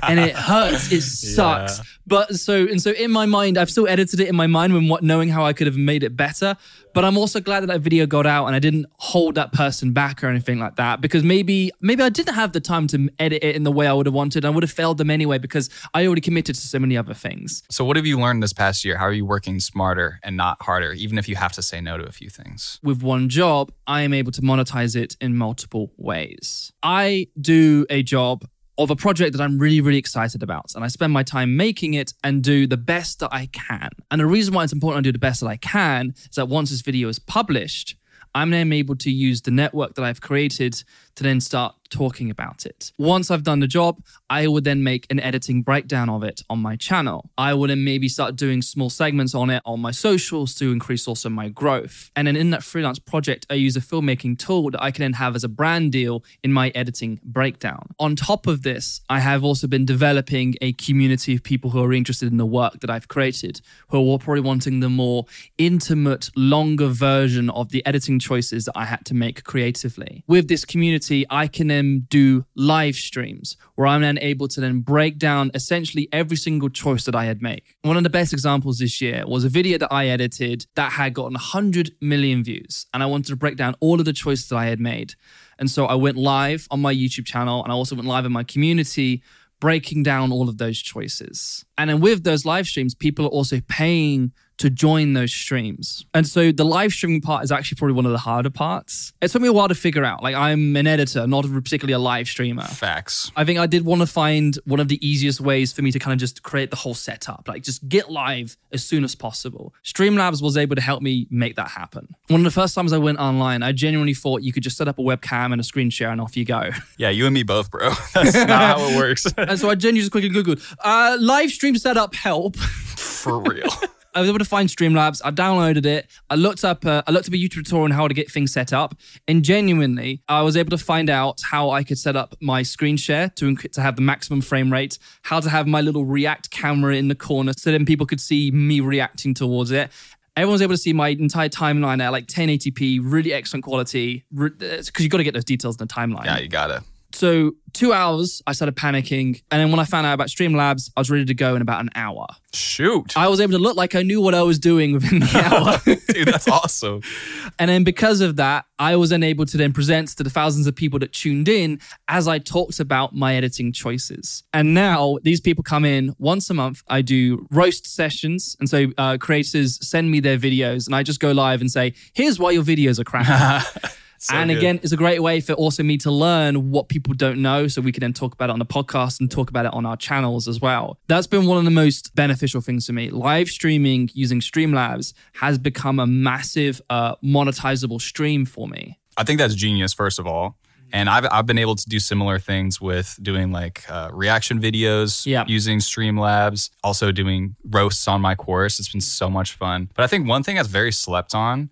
and 0.04 0.20
it 0.20 0.34
hurts. 0.36 0.92
It 0.92 1.00
sucks. 1.34 1.80
But 2.06 2.36
so, 2.36 2.66
and 2.66 2.80
so 2.80 2.90
in 2.90 3.10
my 3.10 3.26
mind, 3.26 3.58
I've 3.58 3.70
still 3.70 3.88
edited 3.88 4.20
it 4.20 4.28
in 4.28 4.36
my 4.36 4.46
mind 4.46 4.72
when 4.72 4.88
what 4.88 5.02
knowing 5.02 5.28
how 5.28 5.44
I 5.44 5.52
could 5.52 5.66
have 5.66 5.76
made 5.76 6.02
it 6.02 6.16
better. 6.16 6.56
But 6.94 7.04
I'm 7.04 7.16
also 7.16 7.40
glad 7.40 7.60
that 7.60 7.68
that 7.68 7.80
video 7.80 8.06
got 8.06 8.26
out 8.26 8.46
and 8.46 8.54
I 8.54 8.58
didn't 8.58 8.86
hold 8.98 9.34
that 9.36 9.52
person 9.52 9.92
back 9.92 10.22
or 10.22 10.28
anything 10.28 10.58
like 10.58 10.76
that 10.76 11.00
because 11.00 11.22
maybe, 11.24 11.72
maybe 11.80 12.02
I 12.02 12.10
didn't 12.10 12.34
have 12.34 12.52
the 12.52 12.60
time 12.60 12.86
to 12.88 13.08
edit 13.18 13.42
it 13.42 13.56
in 13.56 13.62
the 13.62 13.72
way 13.72 13.86
I 13.86 13.94
would 13.94 14.06
have 14.06 14.14
wanted. 14.14 14.44
I 14.44 14.50
would 14.50 14.62
have 14.62 14.70
failed 14.70 14.98
them 14.98 15.10
anyway 15.10 15.38
because 15.38 15.70
I 15.94 16.06
already 16.06 16.20
committed 16.20 16.54
to 16.54 16.60
so 16.60 16.78
many 16.78 16.96
other 16.96 17.14
things. 17.14 17.62
So, 17.70 17.84
what 17.84 17.96
have 17.96 18.04
you 18.06 18.20
learned 18.20 18.42
this 18.42 18.52
past 18.52 18.84
year? 18.84 18.98
How 18.98 19.06
are 19.06 19.12
you 19.12 19.24
working 19.24 19.58
smarter 19.58 20.20
and 20.22 20.36
not 20.36 20.60
harder, 20.60 20.92
even 20.92 21.16
if 21.18 21.28
you 21.28 21.36
have 21.36 21.52
to 21.52 21.62
say 21.62 21.80
no 21.80 21.96
to 21.96 22.04
a 22.04 22.12
few 22.12 22.28
things? 22.28 22.78
with 22.82 23.02
one 23.02 23.28
job, 23.28 23.72
I 23.86 24.02
am 24.02 24.12
able 24.12 24.32
to 24.32 24.42
monetize 24.42 24.94
it 24.94 25.16
in 25.20 25.36
multiple 25.36 25.92
ways. 25.96 26.72
I 26.82 27.28
do 27.40 27.71
a 27.90 28.02
job 28.02 28.44
of 28.78 28.90
a 28.90 28.96
project 28.96 29.36
that 29.36 29.42
I'm 29.42 29.58
really, 29.58 29.80
really 29.80 29.98
excited 29.98 30.42
about. 30.42 30.72
And 30.74 30.84
I 30.84 30.88
spend 30.88 31.12
my 31.12 31.22
time 31.22 31.56
making 31.56 31.94
it 31.94 32.12
and 32.24 32.42
do 32.42 32.66
the 32.66 32.76
best 32.76 33.20
that 33.20 33.28
I 33.32 33.46
can. 33.52 33.90
And 34.10 34.20
the 34.20 34.26
reason 34.26 34.54
why 34.54 34.64
it's 34.64 34.72
important 34.72 35.04
I 35.04 35.08
do 35.08 35.12
the 35.12 35.18
best 35.18 35.40
that 35.40 35.48
I 35.48 35.56
can 35.56 36.14
is 36.16 36.36
that 36.36 36.48
once 36.48 36.70
this 36.70 36.80
video 36.80 37.08
is 37.08 37.18
published, 37.18 37.96
I'm 38.34 38.50
then 38.50 38.72
able 38.72 38.96
to 38.96 39.10
use 39.10 39.42
the 39.42 39.50
network 39.50 39.94
that 39.94 40.04
I've 40.04 40.20
created 40.20 40.82
to 41.16 41.22
then 41.22 41.40
start 41.40 41.74
talking 41.92 42.30
about 42.30 42.64
it. 42.64 42.90
Once 42.98 43.30
I've 43.30 43.42
done 43.44 43.60
the 43.60 43.66
job, 43.66 44.02
I 44.30 44.46
would 44.48 44.64
then 44.64 44.82
make 44.82 45.06
an 45.10 45.20
editing 45.20 45.62
breakdown 45.62 46.08
of 46.08 46.24
it 46.24 46.40
on 46.48 46.58
my 46.58 46.74
channel. 46.74 47.30
I 47.36 47.52
would 47.52 47.68
then 47.70 47.84
maybe 47.84 48.08
start 48.08 48.34
doing 48.34 48.62
small 48.62 48.88
segments 48.88 49.34
on 49.34 49.50
it 49.50 49.62
on 49.66 49.80
my 49.80 49.90
socials 49.90 50.54
to 50.56 50.72
increase 50.72 51.06
also 51.06 51.28
my 51.28 51.50
growth. 51.50 52.10
And 52.16 52.26
then 52.26 52.34
in 52.34 52.50
that 52.50 52.62
freelance 52.62 52.98
project, 52.98 53.46
I 53.50 53.54
use 53.54 53.76
a 53.76 53.80
filmmaking 53.80 54.38
tool 54.38 54.70
that 54.70 54.82
I 54.82 54.90
can 54.90 55.02
then 55.02 55.12
have 55.14 55.36
as 55.36 55.44
a 55.44 55.48
brand 55.48 55.92
deal 55.92 56.24
in 56.42 56.52
my 56.52 56.70
editing 56.74 57.20
breakdown. 57.22 57.90
On 57.98 58.16
top 58.16 58.46
of 58.46 58.62
this, 58.62 59.02
I 59.10 59.20
have 59.20 59.44
also 59.44 59.66
been 59.66 59.84
developing 59.84 60.54
a 60.62 60.72
community 60.72 61.34
of 61.34 61.42
people 61.42 61.70
who 61.70 61.82
are 61.82 61.92
interested 61.92 62.30
in 62.30 62.38
the 62.38 62.46
work 62.46 62.80
that 62.80 62.88
I've 62.88 63.08
created, 63.08 63.60
who 63.88 64.12
are 64.12 64.18
probably 64.18 64.40
wanting 64.40 64.80
the 64.80 64.88
more 64.88 65.26
intimate, 65.58 66.30
longer 66.36 66.88
version 66.88 67.50
of 67.50 67.68
the 67.68 67.84
editing 67.84 68.18
choices 68.18 68.64
that 68.64 68.72
I 68.74 68.86
had 68.86 69.04
to 69.06 69.14
make 69.14 69.44
creatively. 69.44 70.24
With 70.26 70.48
this 70.48 70.64
community, 70.64 71.01
I 71.10 71.46
can 71.46 71.68
then 71.68 72.06
do 72.08 72.44
live 72.54 72.94
streams 72.94 73.56
where 73.74 73.86
I'm 73.86 74.02
then 74.02 74.18
able 74.20 74.48
to 74.48 74.60
then 74.60 74.80
break 74.80 75.18
down 75.18 75.50
essentially 75.54 76.08
every 76.12 76.36
single 76.36 76.68
choice 76.68 77.04
that 77.04 77.14
I 77.14 77.24
had 77.24 77.42
made. 77.42 77.62
One 77.82 77.96
of 77.96 78.02
the 78.02 78.10
best 78.10 78.32
examples 78.32 78.78
this 78.78 79.00
year 79.00 79.24
was 79.26 79.44
a 79.44 79.48
video 79.48 79.78
that 79.78 79.92
I 79.92 80.08
edited 80.08 80.66
that 80.74 80.92
had 80.92 81.14
gotten 81.14 81.34
100 81.34 81.92
million 82.00 82.44
views. 82.44 82.86
And 82.94 83.02
I 83.02 83.06
wanted 83.06 83.26
to 83.26 83.36
break 83.36 83.56
down 83.56 83.74
all 83.80 83.98
of 83.98 84.04
the 84.04 84.12
choices 84.12 84.48
that 84.48 84.56
I 84.56 84.66
had 84.66 84.80
made. 84.80 85.14
And 85.58 85.70
so 85.70 85.86
I 85.86 85.94
went 85.94 86.16
live 86.16 86.66
on 86.70 86.80
my 86.80 86.94
YouTube 86.94 87.26
channel 87.26 87.62
and 87.62 87.72
I 87.72 87.74
also 87.74 87.94
went 87.94 88.08
live 88.08 88.24
in 88.24 88.32
my 88.32 88.44
community 88.44 89.22
breaking 89.60 90.02
down 90.02 90.32
all 90.32 90.48
of 90.48 90.58
those 90.58 90.80
choices. 90.80 91.64
And 91.78 91.88
then 91.88 92.00
with 92.00 92.24
those 92.24 92.44
live 92.44 92.66
streams, 92.66 92.96
people 92.96 93.26
are 93.26 93.28
also 93.28 93.60
paying 93.68 94.32
to 94.58 94.70
join 94.70 95.12
those 95.14 95.32
streams. 95.32 96.04
And 96.14 96.26
so 96.26 96.52
the 96.52 96.64
live 96.64 96.92
streaming 96.92 97.20
part 97.20 97.44
is 97.44 97.52
actually 97.52 97.76
probably 97.76 97.94
one 97.94 98.06
of 98.06 98.12
the 98.12 98.18
harder 98.18 98.50
parts. 98.50 99.12
It 99.20 99.28
took 99.28 99.42
me 99.42 99.48
a 99.48 99.52
while 99.52 99.68
to 99.68 99.74
figure 99.74 100.04
out. 100.04 100.22
Like 100.22 100.34
I'm 100.34 100.76
an 100.76 100.86
editor, 100.86 101.26
not 101.26 101.44
particularly 101.50 101.94
a 101.94 101.98
live 101.98 102.28
streamer. 102.28 102.62
Facts. 102.62 103.32
I 103.36 103.44
think 103.44 103.58
I 103.58 103.66
did 103.66 103.84
want 103.84 104.00
to 104.00 104.06
find 104.06 104.56
one 104.64 104.80
of 104.80 104.88
the 104.88 105.04
easiest 105.06 105.40
ways 105.40 105.72
for 105.72 105.82
me 105.82 105.90
to 105.92 105.98
kind 105.98 106.12
of 106.12 106.18
just 106.20 106.42
create 106.42 106.70
the 106.70 106.76
whole 106.76 106.94
setup, 106.94 107.48
like 107.48 107.62
just 107.62 107.88
get 107.88 108.10
live 108.10 108.56
as 108.72 108.84
soon 108.84 109.04
as 109.04 109.14
possible. 109.14 109.74
Streamlabs 109.84 110.42
was 110.42 110.56
able 110.56 110.76
to 110.76 110.82
help 110.82 111.02
me 111.02 111.26
make 111.30 111.56
that 111.56 111.68
happen. 111.68 112.14
One 112.28 112.40
of 112.40 112.44
the 112.44 112.50
first 112.50 112.74
times 112.74 112.92
I 112.92 112.98
went 112.98 113.18
online, 113.18 113.62
I 113.62 113.72
genuinely 113.72 114.14
thought 114.14 114.42
you 114.42 114.52
could 114.52 114.62
just 114.62 114.76
set 114.76 114.88
up 114.88 114.98
a 114.98 115.02
webcam 115.02 115.52
and 115.52 115.60
a 115.60 115.64
screen 115.64 115.90
share 115.90 116.10
and 116.10 116.20
off 116.20 116.36
you 116.36 116.44
go. 116.44 116.70
Yeah, 116.98 117.08
you 117.08 117.24
and 117.24 117.34
me 117.34 117.42
both, 117.42 117.70
bro. 117.70 117.90
That's 118.14 118.34
not 118.34 118.48
how 118.48 118.76
it 118.78 118.96
works. 118.96 119.26
and 119.36 119.58
so 119.58 119.70
I 119.70 119.74
genuinely 119.74 120.00
just 120.02 120.12
quickly 120.12 120.30
Googled 120.30 120.62
uh, 120.84 121.16
live 121.18 121.50
stream 121.50 121.74
setup 121.76 122.14
help. 122.14 122.56
For 122.56 123.40
real. 123.40 123.68
I 124.14 124.20
was 124.20 124.28
able 124.28 124.38
to 124.38 124.44
find 124.44 124.68
Streamlabs. 124.68 125.22
I 125.24 125.30
downloaded 125.30 125.86
it. 125.86 126.06
I 126.28 126.34
looked 126.34 126.64
up. 126.64 126.84
Uh, 126.84 127.02
I 127.06 127.10
looked 127.10 127.28
up 127.28 127.34
a 127.34 127.36
YouTube 127.36 127.64
tutorial 127.64 127.84
on 127.84 127.90
how 127.92 128.08
to 128.08 128.14
get 128.14 128.30
things 128.30 128.52
set 128.52 128.72
up, 128.72 128.94
and 129.26 129.42
genuinely, 129.42 130.22
I 130.28 130.42
was 130.42 130.56
able 130.56 130.70
to 130.70 130.84
find 130.84 131.08
out 131.08 131.40
how 131.50 131.70
I 131.70 131.82
could 131.82 131.98
set 131.98 132.16
up 132.16 132.34
my 132.40 132.62
screen 132.62 132.96
share 132.96 133.30
to 133.36 133.54
to 133.56 133.80
have 133.80 133.96
the 133.96 134.02
maximum 134.02 134.40
frame 134.40 134.72
rate. 134.72 134.98
How 135.22 135.40
to 135.40 135.48
have 135.48 135.66
my 135.66 135.80
little 135.80 136.04
React 136.04 136.50
camera 136.50 136.96
in 136.96 137.08
the 137.08 137.14
corner 137.14 137.52
so 137.56 137.70
then 137.70 137.86
people 137.86 138.06
could 138.06 138.20
see 138.20 138.50
me 138.50 138.80
reacting 138.80 139.34
towards 139.34 139.70
it. 139.70 139.90
Everyone 140.36 140.52
was 140.52 140.62
able 140.62 140.74
to 140.74 140.78
see 140.78 140.94
my 140.94 141.08
entire 141.08 141.50
timeline 141.50 142.02
at 142.02 142.10
like 142.10 142.26
1080p, 142.26 143.00
really 143.02 143.34
excellent 143.34 143.64
quality. 143.64 144.24
Because 144.34 144.90
you 144.98 145.10
got 145.10 145.18
to 145.18 145.24
get 145.24 145.34
those 145.34 145.44
details 145.44 145.78
in 145.78 145.86
the 145.86 145.92
timeline. 145.92 146.24
Yeah, 146.24 146.38
you 146.38 146.48
gotta. 146.48 146.82
So 147.14 147.52
two 147.72 147.92
hours, 147.92 148.42
I 148.46 148.52
started 148.52 148.76
panicking, 148.76 149.42
and 149.50 149.60
then 149.60 149.70
when 149.70 149.80
I 149.80 149.84
found 149.84 150.06
out 150.06 150.14
about 150.14 150.28
Streamlabs, 150.28 150.90
I 150.96 151.00
was 151.00 151.10
ready 151.10 151.24
to 151.24 151.34
go 151.34 151.54
in 151.54 151.62
about 151.62 151.80
an 151.80 151.90
hour. 151.94 152.26
Shoot. 152.52 153.16
I 153.16 153.28
was 153.28 153.40
able 153.40 153.52
to 153.52 153.58
look 153.58 153.76
like 153.76 153.94
I 153.94 154.02
knew 154.02 154.20
what 154.20 154.34
I 154.34 154.42
was 154.42 154.58
doing 154.58 154.92
within 154.92 155.20
the 155.20 155.30
hour. 155.86 155.96
Dude, 156.12 156.28
that's 156.28 156.48
awesome. 156.48 157.02
and 157.58 157.70
then 157.70 157.84
because 157.84 158.20
of 158.20 158.36
that, 158.36 158.66
I 158.78 158.96
was 158.96 159.10
then 159.10 159.22
able 159.22 159.46
to 159.46 159.56
then 159.56 159.72
present 159.72 160.08
to 160.16 160.22
the 160.22 160.30
thousands 160.30 160.66
of 160.66 160.74
people 160.74 160.98
that 160.98 161.12
tuned 161.12 161.48
in 161.48 161.80
as 162.08 162.28
I 162.28 162.38
talked 162.38 162.80
about 162.80 163.14
my 163.14 163.34
editing 163.34 163.72
choices. 163.72 164.42
And 164.52 164.74
now 164.74 165.18
these 165.22 165.40
people 165.40 165.64
come 165.64 165.84
in 165.84 166.14
once 166.18 166.50
a 166.50 166.54
month. 166.54 166.82
I 166.88 167.00
do 167.00 167.46
roast 167.50 167.86
sessions. 167.86 168.56
And 168.60 168.68
so 168.68 168.86
uh, 168.98 169.16
creators 169.18 169.78
send 169.86 170.10
me 170.10 170.20
their 170.20 170.38
videos, 170.38 170.86
and 170.86 170.94
I 170.94 171.02
just 171.02 171.20
go 171.20 171.32
live 171.32 171.60
and 171.60 171.70
say, 171.70 171.94
here's 172.12 172.38
why 172.38 172.50
your 172.50 172.64
videos 172.64 172.98
are 172.98 173.04
crap. 173.04 173.64
So 174.22 174.36
and 174.36 174.50
good. 174.50 174.58
again, 174.58 174.80
it's 174.84 174.92
a 174.92 174.96
great 174.96 175.20
way 175.20 175.40
for 175.40 175.54
also 175.54 175.82
me 175.82 175.98
to 175.98 176.10
learn 176.12 176.70
what 176.70 176.88
people 176.88 177.12
don't 177.12 177.42
know. 177.42 177.66
So 177.66 177.80
we 177.82 177.90
can 177.90 178.02
then 178.02 178.12
talk 178.12 178.34
about 178.34 178.50
it 178.50 178.52
on 178.52 178.60
the 178.60 178.64
podcast 178.64 179.18
and 179.18 179.28
talk 179.28 179.50
about 179.50 179.66
it 179.66 179.74
on 179.74 179.84
our 179.84 179.96
channels 179.96 180.46
as 180.46 180.60
well. 180.60 180.96
That's 181.08 181.26
been 181.26 181.46
one 181.46 181.58
of 181.58 181.64
the 181.64 181.72
most 181.72 182.14
beneficial 182.14 182.60
things 182.60 182.86
for 182.86 182.92
me. 182.92 183.10
Live 183.10 183.48
streaming 183.48 184.10
using 184.14 184.38
Streamlabs 184.38 185.12
has 185.34 185.58
become 185.58 185.98
a 185.98 186.06
massive 186.06 186.80
uh, 186.88 187.16
monetizable 187.16 188.00
stream 188.00 188.44
for 188.46 188.68
me. 188.68 188.96
I 189.16 189.24
think 189.24 189.40
that's 189.40 189.56
genius, 189.56 189.92
first 189.92 190.20
of 190.20 190.26
all. 190.28 190.56
And 190.92 191.08
I've, 191.08 191.26
I've 191.32 191.46
been 191.46 191.58
able 191.58 191.74
to 191.74 191.88
do 191.88 191.98
similar 191.98 192.38
things 192.38 192.80
with 192.80 193.18
doing 193.22 193.50
like 193.50 193.84
uh, 193.90 194.10
reaction 194.12 194.60
videos 194.60 195.26
yep. 195.26 195.48
using 195.48 195.78
Streamlabs, 195.78 196.70
also 196.84 197.10
doing 197.10 197.56
roasts 197.64 198.06
on 198.06 198.20
my 198.20 198.36
course. 198.36 198.78
It's 198.78 198.90
been 198.90 199.00
so 199.00 199.28
much 199.28 199.54
fun. 199.54 199.90
But 199.94 200.04
I 200.04 200.06
think 200.06 200.28
one 200.28 200.42
thing 200.42 200.56
that's 200.56 200.68
very 200.68 200.92
slept 200.92 201.34
on 201.34 201.70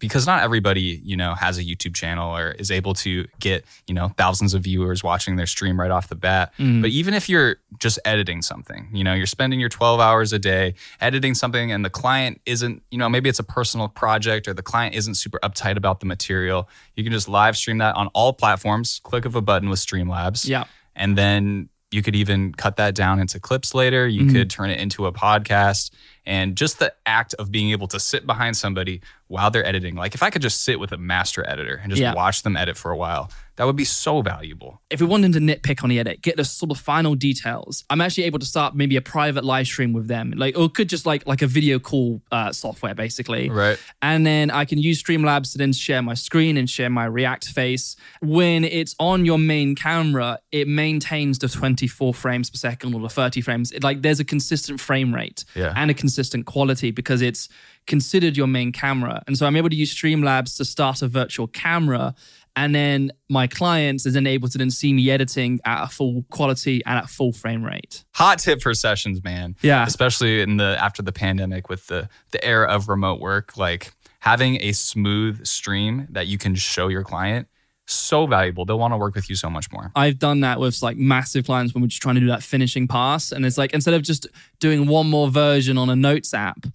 because 0.00 0.26
not 0.26 0.42
everybody 0.42 1.00
you 1.04 1.16
know 1.16 1.34
has 1.34 1.56
a 1.58 1.62
youtube 1.62 1.94
channel 1.94 2.36
or 2.36 2.50
is 2.52 2.70
able 2.70 2.94
to 2.94 3.26
get 3.38 3.64
you 3.86 3.94
know 3.94 4.08
thousands 4.16 4.54
of 4.54 4.62
viewers 4.62 5.04
watching 5.04 5.36
their 5.36 5.46
stream 5.46 5.78
right 5.78 5.90
off 5.90 6.08
the 6.08 6.16
bat. 6.16 6.52
Mm. 6.58 6.82
but 6.82 6.90
even 6.90 7.14
if 7.14 7.28
you're 7.28 7.56
just 7.78 7.98
editing 8.04 8.42
something 8.42 8.88
you 8.92 9.04
know 9.04 9.14
you're 9.14 9.26
spending 9.26 9.60
your 9.60 9.68
12 9.68 10.00
hours 10.00 10.32
a 10.32 10.38
day 10.38 10.74
editing 11.00 11.34
something 11.34 11.70
and 11.70 11.84
the 11.84 11.90
client 11.90 12.40
isn't 12.46 12.82
you 12.90 12.98
know 12.98 13.08
maybe 13.08 13.28
it's 13.28 13.38
a 13.38 13.44
personal 13.44 13.88
project 13.88 14.48
or 14.48 14.54
the 14.54 14.62
client 14.62 14.94
isn't 14.94 15.14
super 15.14 15.38
uptight 15.44 15.76
about 15.76 16.00
the 16.00 16.06
material 16.06 16.68
you 16.96 17.04
can 17.04 17.12
just 17.12 17.28
live 17.28 17.56
stream 17.56 17.78
that 17.78 17.96
on 17.96 18.08
all 18.08 18.32
platforms. 18.32 19.00
Click 19.04 19.24
of 19.24 19.34
a 19.34 19.40
button 19.40 19.68
with 19.68 19.78
streamlabs. 19.78 20.48
Yeah. 20.48 20.64
And 20.96 21.16
then 21.16 21.68
you 21.90 22.02
could 22.02 22.14
even 22.14 22.52
cut 22.54 22.76
that 22.76 22.94
down 22.94 23.18
into 23.18 23.40
clips 23.40 23.74
later. 23.74 24.06
You 24.06 24.22
mm-hmm. 24.22 24.32
could 24.32 24.50
turn 24.50 24.70
it 24.70 24.80
into 24.80 25.06
a 25.06 25.12
podcast. 25.12 25.90
And 26.24 26.56
just 26.56 26.78
the 26.78 26.94
act 27.06 27.34
of 27.34 27.50
being 27.50 27.70
able 27.70 27.88
to 27.88 27.98
sit 27.98 28.26
behind 28.26 28.56
somebody 28.56 29.00
while 29.26 29.50
they're 29.50 29.66
editing, 29.66 29.96
like 29.96 30.14
if 30.14 30.22
I 30.22 30.30
could 30.30 30.42
just 30.42 30.62
sit 30.62 30.78
with 30.78 30.92
a 30.92 30.98
master 30.98 31.48
editor 31.48 31.80
and 31.82 31.90
just 31.90 32.00
yeah. 32.02 32.14
watch 32.14 32.42
them 32.42 32.56
edit 32.56 32.76
for 32.76 32.90
a 32.90 32.96
while, 32.96 33.30
that 33.60 33.66
would 33.66 33.76
be 33.76 33.84
so 33.84 34.22
valuable. 34.22 34.80
If 34.88 35.02
we 35.02 35.06
wanted 35.06 35.34
to 35.34 35.38
nitpick 35.38 35.84
on 35.84 35.90
the 35.90 35.98
edit, 35.98 36.22
get 36.22 36.38
the 36.38 36.46
sort 36.46 36.70
of 36.70 36.78
final 36.78 37.14
details, 37.14 37.84
I'm 37.90 38.00
actually 38.00 38.24
able 38.24 38.38
to 38.38 38.46
start 38.46 38.74
maybe 38.74 38.96
a 38.96 39.02
private 39.02 39.44
live 39.44 39.66
stream 39.66 39.92
with 39.92 40.08
them, 40.08 40.32
like 40.34 40.56
or 40.56 40.70
could 40.70 40.88
just 40.88 41.04
like 41.04 41.26
like 41.26 41.42
a 41.42 41.46
video 41.46 41.78
call 41.78 42.22
uh, 42.32 42.52
software 42.52 42.94
basically. 42.94 43.50
Right. 43.50 43.78
And 44.00 44.24
then 44.24 44.50
I 44.50 44.64
can 44.64 44.78
use 44.78 45.02
Streamlabs 45.02 45.52
to 45.52 45.58
then 45.58 45.74
share 45.74 46.00
my 46.00 46.14
screen 46.14 46.56
and 46.56 46.70
share 46.70 46.88
my 46.88 47.04
React 47.04 47.48
face. 47.48 47.96
When 48.22 48.64
it's 48.64 48.94
on 48.98 49.26
your 49.26 49.38
main 49.38 49.74
camera, 49.74 50.38
it 50.50 50.66
maintains 50.66 51.38
the 51.38 51.48
24 51.48 52.14
frames 52.14 52.48
per 52.48 52.56
second 52.56 52.94
or 52.94 53.02
the 53.02 53.10
30 53.10 53.42
frames. 53.42 53.72
It, 53.72 53.82
like 53.82 54.00
there's 54.00 54.20
a 54.20 54.24
consistent 54.24 54.80
frame 54.80 55.14
rate 55.14 55.44
yeah. 55.54 55.74
and 55.76 55.90
a 55.90 55.94
consistent 55.94 56.46
quality 56.46 56.92
because 56.92 57.20
it's 57.20 57.50
considered 57.86 58.36
your 58.36 58.46
main 58.46 58.72
camera. 58.72 59.22
And 59.26 59.36
so 59.36 59.46
I'm 59.46 59.56
able 59.56 59.68
to 59.68 59.76
use 59.76 59.94
Streamlabs 59.94 60.56
to 60.58 60.64
start 60.64 61.02
a 61.02 61.08
virtual 61.08 61.46
camera 61.46 62.14
and 62.60 62.74
then 62.74 63.10
my 63.30 63.46
clients 63.46 64.04
is 64.04 64.12
then 64.12 64.26
able 64.26 64.46
to 64.46 64.58
then 64.58 64.70
see 64.70 64.92
me 64.92 65.10
editing 65.10 65.60
at 65.64 65.84
a 65.84 65.88
full 65.88 66.26
quality 66.30 66.82
and 66.84 66.98
at 66.98 67.08
full 67.08 67.32
frame 67.32 67.64
rate. 67.64 68.04
Hot 68.16 68.38
tip 68.38 68.60
for 68.60 68.74
sessions, 68.74 69.24
man. 69.24 69.56
Yeah. 69.62 69.86
Especially 69.86 70.42
in 70.42 70.58
the 70.58 70.76
after 70.78 71.00
the 71.00 71.10
pandemic 71.10 71.70
with 71.70 71.86
the 71.86 72.10
the 72.32 72.44
era 72.44 72.68
of 72.68 72.90
remote 72.90 73.18
work, 73.18 73.56
like 73.56 73.94
having 74.18 74.60
a 74.60 74.72
smooth 74.72 75.46
stream 75.46 76.06
that 76.10 76.26
you 76.26 76.36
can 76.36 76.54
show 76.54 76.88
your 76.88 77.02
client 77.02 77.48
so 77.94 78.26
valuable. 78.26 78.64
They'll 78.64 78.78
want 78.78 78.92
to 78.92 78.98
work 78.98 79.14
with 79.14 79.28
you 79.28 79.36
so 79.36 79.50
much 79.50 79.70
more. 79.72 79.90
I've 79.94 80.18
done 80.18 80.40
that 80.40 80.60
with 80.60 80.82
like 80.82 80.96
massive 80.96 81.44
clients 81.46 81.74
when 81.74 81.82
we're 81.82 81.88
just 81.88 82.02
trying 82.02 82.16
to 82.16 82.20
do 82.20 82.28
that 82.28 82.42
finishing 82.42 82.88
pass. 82.88 83.32
And 83.32 83.44
it's 83.44 83.58
like 83.58 83.72
instead 83.72 83.94
of 83.94 84.02
just 84.02 84.26
doing 84.58 84.86
one 84.86 85.08
more 85.08 85.28
version 85.28 85.78
on 85.78 85.90
a 85.90 85.96
notes 85.96 86.34
app, 86.34 86.66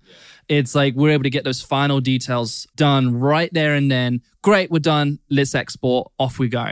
it's 0.48 0.76
like 0.76 0.96
we're 0.96 1.12
able 1.12 1.24
to 1.24 1.30
get 1.30 1.44
those 1.44 1.62
final 1.62 2.00
details 2.00 2.68
done 2.76 3.20
right 3.20 3.52
there 3.54 3.74
and 3.74 3.90
then. 3.90 4.22
Great, 4.42 4.70
we're 4.70 4.80
done. 4.80 5.20
Let's 5.30 5.56
export. 5.56 6.12
Off 6.20 6.38
we 6.38 6.48
go. 6.50 6.72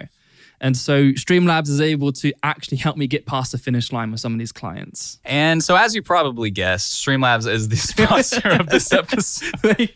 And 0.63 0.77
so 0.77 1.11
Streamlabs 1.11 1.67
is 1.67 1.81
able 1.81 2.13
to 2.13 2.31
actually 2.41 2.77
help 2.77 2.95
me 2.95 3.05
get 3.05 3.25
past 3.25 3.51
the 3.51 3.57
finish 3.57 3.91
line 3.91 4.11
with 4.11 4.21
some 4.21 4.31
of 4.31 4.39
these 4.39 4.53
clients. 4.53 5.19
And 5.25 5.61
so, 5.61 5.75
as 5.75 5.93
you 5.93 6.01
probably 6.01 6.51
guessed, 6.51 7.05
Streamlabs 7.05 7.51
is 7.51 7.67
the 7.67 7.75
sponsor 7.75 8.47
of 8.47 8.67
this 8.67 8.93
episode. 8.93 9.91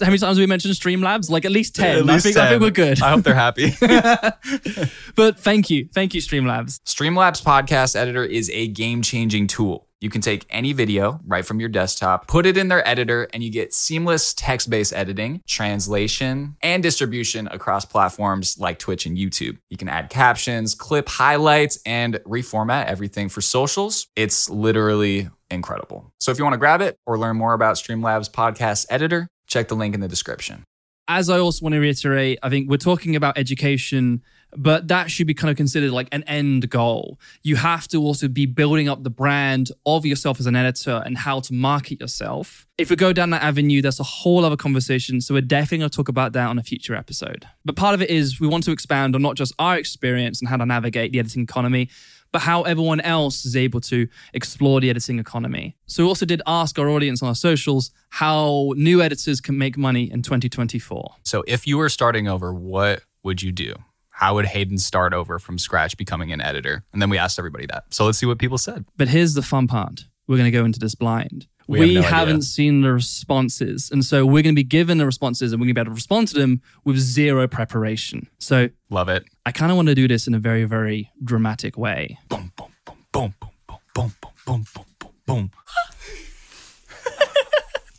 How 0.00 0.06
many 0.06 0.18
times 0.18 0.22
have 0.22 0.36
we 0.36 0.46
mentioned 0.46 0.74
Streamlabs? 0.74 1.28
Like 1.28 1.44
at 1.44 1.50
least 1.50 1.74
10. 1.74 1.96
At 1.96 2.06
least 2.06 2.26
I, 2.26 2.30
think, 2.30 2.36
10. 2.36 2.46
I 2.46 2.50
think 2.50 2.62
we're 2.62 2.70
good. 2.70 3.02
I 3.02 3.10
hope 3.10 3.24
they're 3.24 3.34
happy. 3.34 3.72
but 5.16 5.40
thank 5.40 5.70
you. 5.70 5.88
Thank 5.92 6.14
you, 6.14 6.20
Streamlabs. 6.20 6.78
Streamlabs 6.86 7.42
Podcast 7.42 7.96
Editor 7.96 8.24
is 8.24 8.48
a 8.50 8.68
game 8.68 9.02
changing 9.02 9.48
tool 9.48 9.87
You 10.00 10.10
can 10.10 10.20
take 10.20 10.46
any 10.48 10.72
video 10.72 11.18
right 11.26 11.44
from 11.44 11.58
your 11.58 11.68
desktop, 11.68 12.28
put 12.28 12.46
it 12.46 12.56
in 12.56 12.68
their 12.68 12.86
editor, 12.86 13.28
and 13.32 13.42
you 13.42 13.50
get 13.50 13.74
seamless 13.74 14.32
text 14.32 14.70
based 14.70 14.92
editing, 14.92 15.42
translation, 15.48 16.56
and 16.62 16.84
distribution 16.84 17.48
across 17.48 17.84
platforms 17.84 18.58
like 18.60 18.78
Twitch 18.78 19.06
and 19.06 19.18
YouTube. 19.18 19.58
You 19.70 19.76
can 19.76 19.88
add 19.88 20.08
captions, 20.08 20.76
clip 20.76 21.08
highlights, 21.08 21.80
and 21.84 22.14
reformat 22.26 22.86
everything 22.86 23.28
for 23.28 23.40
socials. 23.40 24.06
It's 24.14 24.48
literally 24.48 25.30
incredible. 25.50 26.12
So 26.20 26.30
if 26.30 26.38
you 26.38 26.44
want 26.44 26.54
to 26.54 26.58
grab 26.58 26.80
it 26.80 26.96
or 27.04 27.18
learn 27.18 27.36
more 27.36 27.54
about 27.54 27.74
Streamlabs 27.74 28.30
podcast 28.30 28.86
editor, 28.90 29.26
check 29.48 29.66
the 29.66 29.74
link 29.74 29.96
in 29.96 30.00
the 30.00 30.08
description. 30.08 30.62
As 31.08 31.28
I 31.30 31.38
also 31.38 31.64
want 31.64 31.72
to 31.72 31.80
reiterate, 31.80 32.38
I 32.42 32.50
think 32.50 32.70
we're 32.70 32.76
talking 32.76 33.16
about 33.16 33.36
education 33.38 34.22
but 34.56 34.88
that 34.88 35.10
should 35.10 35.26
be 35.26 35.34
kind 35.34 35.50
of 35.50 35.56
considered 35.56 35.90
like 35.90 36.08
an 36.12 36.22
end 36.24 36.70
goal. 36.70 37.18
You 37.42 37.56
have 37.56 37.88
to 37.88 38.00
also 38.02 38.28
be 38.28 38.46
building 38.46 38.88
up 38.88 39.02
the 39.02 39.10
brand 39.10 39.70
of 39.84 40.06
yourself 40.06 40.40
as 40.40 40.46
an 40.46 40.56
editor 40.56 41.02
and 41.04 41.18
how 41.18 41.40
to 41.40 41.52
market 41.52 42.00
yourself. 42.00 42.66
If 42.78 42.90
we 42.90 42.96
go 42.96 43.12
down 43.12 43.30
that 43.30 43.42
avenue, 43.42 43.82
that's 43.82 44.00
a 44.00 44.04
whole 44.04 44.44
other 44.44 44.56
conversation. 44.56 45.20
So 45.20 45.34
we're 45.34 45.42
definitely 45.42 45.78
going 45.78 45.90
to 45.90 45.96
talk 45.96 46.08
about 46.08 46.32
that 46.32 46.48
on 46.48 46.58
a 46.58 46.62
future 46.62 46.94
episode. 46.94 47.46
But 47.64 47.76
part 47.76 47.94
of 47.94 48.02
it 48.02 48.10
is 48.10 48.40
we 48.40 48.48
want 48.48 48.64
to 48.64 48.72
expand 48.72 49.14
on 49.14 49.22
not 49.22 49.36
just 49.36 49.52
our 49.58 49.76
experience 49.76 50.40
and 50.40 50.48
how 50.48 50.56
to 50.56 50.66
navigate 50.66 51.12
the 51.12 51.18
editing 51.18 51.42
economy, 51.42 51.90
but 52.32 52.42
how 52.42 52.62
everyone 52.62 53.00
else 53.00 53.44
is 53.44 53.56
able 53.56 53.80
to 53.80 54.06
explore 54.34 54.80
the 54.80 54.90
editing 54.90 55.18
economy. 55.18 55.76
So 55.86 56.04
we 56.04 56.08
also 56.08 56.26
did 56.26 56.42
ask 56.46 56.78
our 56.78 56.88
audience 56.88 57.22
on 57.22 57.28
our 57.28 57.34
socials 57.34 57.90
how 58.10 58.72
new 58.76 59.02
editors 59.02 59.40
can 59.40 59.56
make 59.56 59.76
money 59.78 60.10
in 60.10 60.22
2024. 60.22 61.16
So 61.24 61.42
if 61.46 61.66
you 61.66 61.78
were 61.78 61.88
starting 61.88 62.28
over, 62.28 62.52
what 62.52 63.02
would 63.22 63.42
you 63.42 63.52
do? 63.52 63.74
How 64.18 64.34
would 64.34 64.46
Hayden 64.46 64.78
start 64.78 65.14
over 65.14 65.38
from 65.38 65.58
scratch 65.58 65.96
becoming 65.96 66.32
an 66.32 66.40
editor? 66.40 66.82
And 66.92 67.00
then 67.00 67.08
we 67.08 67.16
asked 67.16 67.38
everybody 67.38 67.66
that. 67.66 67.84
So 67.90 68.04
let's 68.04 68.18
see 68.18 68.26
what 68.26 68.40
people 68.40 68.58
said. 68.58 68.84
But 68.96 69.06
here's 69.06 69.34
the 69.34 69.42
fun 69.42 69.68
part. 69.68 70.06
We're 70.26 70.36
going 70.36 70.50
to 70.50 70.58
go 70.58 70.64
into 70.64 70.80
this 70.80 70.96
blind. 70.96 71.46
We, 71.68 71.78
we 71.78 71.94
have 71.94 72.28
not 72.28 72.42
seen 72.42 72.80
the 72.80 72.92
responses. 72.92 73.90
And 73.92 74.04
so 74.04 74.26
we're 74.26 74.42
going 74.42 74.56
to 74.56 74.60
be 74.60 74.64
given 74.64 74.98
the 74.98 75.06
responses 75.06 75.52
and 75.52 75.60
we're 75.60 75.66
going 75.66 75.74
to 75.76 75.78
be 75.78 75.80
able 75.82 75.92
to 75.92 75.94
respond 75.94 76.26
to 76.28 76.34
them 76.34 76.62
with 76.84 76.98
zero 76.98 77.46
preparation. 77.46 78.28
So 78.38 78.70
love 78.90 79.08
it. 79.08 79.24
I 79.46 79.52
kind 79.52 79.70
of 79.70 79.76
want 79.76 79.86
to 79.86 79.94
do 79.94 80.08
this 80.08 80.26
in 80.26 80.34
a 80.34 80.40
very, 80.40 80.64
very 80.64 81.12
dramatic 81.22 81.78
way. 81.78 82.18
Boom, 82.28 82.50
boom, 82.56 82.72
boom, 82.84 82.96
boom, 83.12 83.34
boom, 83.68 83.78
boom, 83.94 84.12
boom, 84.14 84.14
boom, 84.44 84.66
boom, 84.74 84.86
boom, 84.98 85.12
boom. 85.26 85.50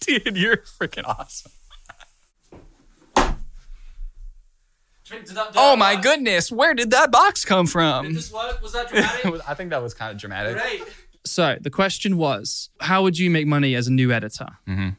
Dude, 0.02 0.36
you're 0.36 0.58
freaking 0.58 1.08
awesome. 1.08 1.54
Oh 5.56 5.76
my 5.76 5.96
goodness, 5.96 6.52
where 6.52 6.74
did 6.74 6.92
that 6.92 7.12
box 7.12 7.46
come 7.46 7.68
from? 7.68 8.08
Did 8.08 8.16
this 8.16 8.32
work? 8.32 8.62
Was 8.62 8.74
that 8.74 8.90
dramatic? 8.92 9.50
I 9.50 9.54
think 9.54 9.70
that 9.72 9.82
was 9.82 9.94
kind 9.94 10.12
of 10.12 10.18
dramatic. 10.18 10.58
Great. 10.58 10.84
So 11.26 11.58
the 11.60 11.70
question 11.70 12.18
was, 12.18 12.70
how 12.80 13.04
would 13.04 13.18
you 13.18 13.30
make 13.30 13.48
money 13.48 13.76
as 13.76 13.88
a 13.88 13.92
new 13.92 14.12
editor? 14.12 14.48
Mm-hmm. 14.68 14.90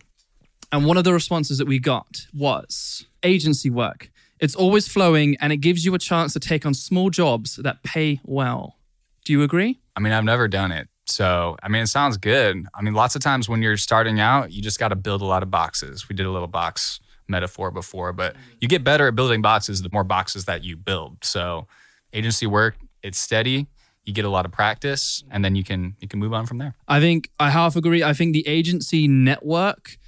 And 0.72 0.86
one 0.86 0.96
of 0.96 1.04
the 1.04 1.12
responses 1.12 1.58
that 1.58 1.66
we 1.66 1.78
got 1.78 2.26
was 2.32 3.06
agency 3.22 3.70
work. 3.70 4.10
It's 4.38 4.54
always 4.54 4.88
flowing 4.88 5.36
and 5.40 5.52
it 5.52 5.58
gives 5.58 5.84
you 5.84 5.94
a 5.94 5.98
chance 5.98 6.32
to 6.32 6.40
take 6.40 6.64
on 6.64 6.74
small 6.74 7.10
jobs 7.10 7.56
that 7.56 7.82
pay 7.82 8.20
well. 8.24 8.76
Do 9.24 9.32
you 9.32 9.42
agree? 9.42 9.80
I 9.96 10.00
mean, 10.00 10.12
I've 10.12 10.24
never 10.24 10.48
done 10.48 10.72
it. 10.72 10.88
So, 11.06 11.56
I 11.62 11.68
mean, 11.68 11.82
it 11.82 11.88
sounds 11.88 12.16
good. 12.16 12.66
I 12.72 12.82
mean, 12.82 12.94
lots 12.94 13.16
of 13.16 13.22
times 13.22 13.48
when 13.48 13.62
you're 13.62 13.76
starting 13.76 14.20
out, 14.20 14.52
you 14.52 14.62
just 14.62 14.78
got 14.78 14.88
to 14.88 14.96
build 14.96 15.22
a 15.22 15.24
lot 15.24 15.42
of 15.42 15.50
boxes. 15.50 16.08
We 16.08 16.14
did 16.14 16.24
a 16.24 16.30
little 16.30 16.48
box 16.48 17.00
metaphor 17.30 17.70
before, 17.70 18.12
but 18.12 18.36
you 18.60 18.68
get 18.68 18.84
better 18.84 19.08
at 19.08 19.14
building 19.14 19.40
boxes 19.42 19.82
the 19.82 19.88
more 19.92 20.04
boxes 20.04 20.44
that 20.44 20.64
you 20.64 20.76
build. 20.76 21.24
So 21.24 21.66
agency 22.12 22.46
work, 22.46 22.76
it's 23.02 23.18
steady. 23.18 23.66
You 24.04 24.12
get 24.12 24.24
a 24.24 24.28
lot 24.28 24.44
of 24.44 24.52
practice, 24.52 25.22
and 25.30 25.44
then 25.44 25.54
you 25.54 25.62
can 25.62 25.96
you 26.00 26.08
can 26.08 26.18
move 26.18 26.32
on 26.32 26.46
from 26.46 26.58
there. 26.58 26.74
I 26.88 27.00
think 27.00 27.30
I 27.38 27.50
half 27.50 27.76
agree. 27.76 28.02
I 28.02 28.12
think 28.12 28.32
the 28.32 28.46
agency 28.48 29.06
network 29.06 29.98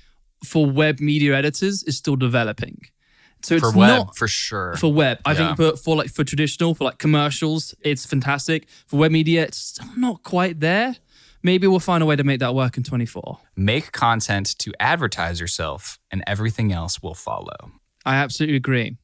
for 0.45 0.67
web 0.67 0.99
media 0.99 1.37
editors 1.37 1.83
is 1.85 1.97
still 1.97 2.17
developing. 2.17 2.81
So 3.43 3.57
it's 3.57 3.71
for 3.71 3.77
web, 3.77 3.89
not 3.89 4.17
for 4.17 4.29
sure. 4.29 4.77
For 4.77 4.93
web, 4.93 5.19
I 5.25 5.33
yeah. 5.33 5.55
think 5.55 5.57
for, 5.57 5.77
for 5.77 5.97
like 5.97 6.11
for 6.11 6.25
traditional, 6.25 6.75
for 6.75 6.85
like 6.85 6.99
commercials, 6.99 7.75
it's 7.83 8.07
fantastic. 8.07 8.67
For 8.87 8.97
web 8.97 9.13
media, 9.13 9.43
it's 9.45 9.59
still 9.59 9.89
not 9.97 10.23
quite 10.23 10.61
there 10.61 10.97
maybe 11.43 11.67
we'll 11.67 11.81
find 11.81 12.03
a 12.03 12.07
way 12.07 12.17
to 12.17 12.25
make 12.25 12.41
that 12.41 12.55
work 12.55 12.77
in 12.77 12.83
24. 12.83 13.39
Make 13.57 13.93
content 13.93 14.59
to 14.59 14.73
advertise 14.81 15.41
yourself, 15.41 15.99
and 16.11 16.23
everything 16.27 16.73
else 16.73 17.03
will 17.03 17.15
follow. 17.15 17.73
I 18.05 18.17
absolutely 18.17 18.57
agree. 18.57 18.97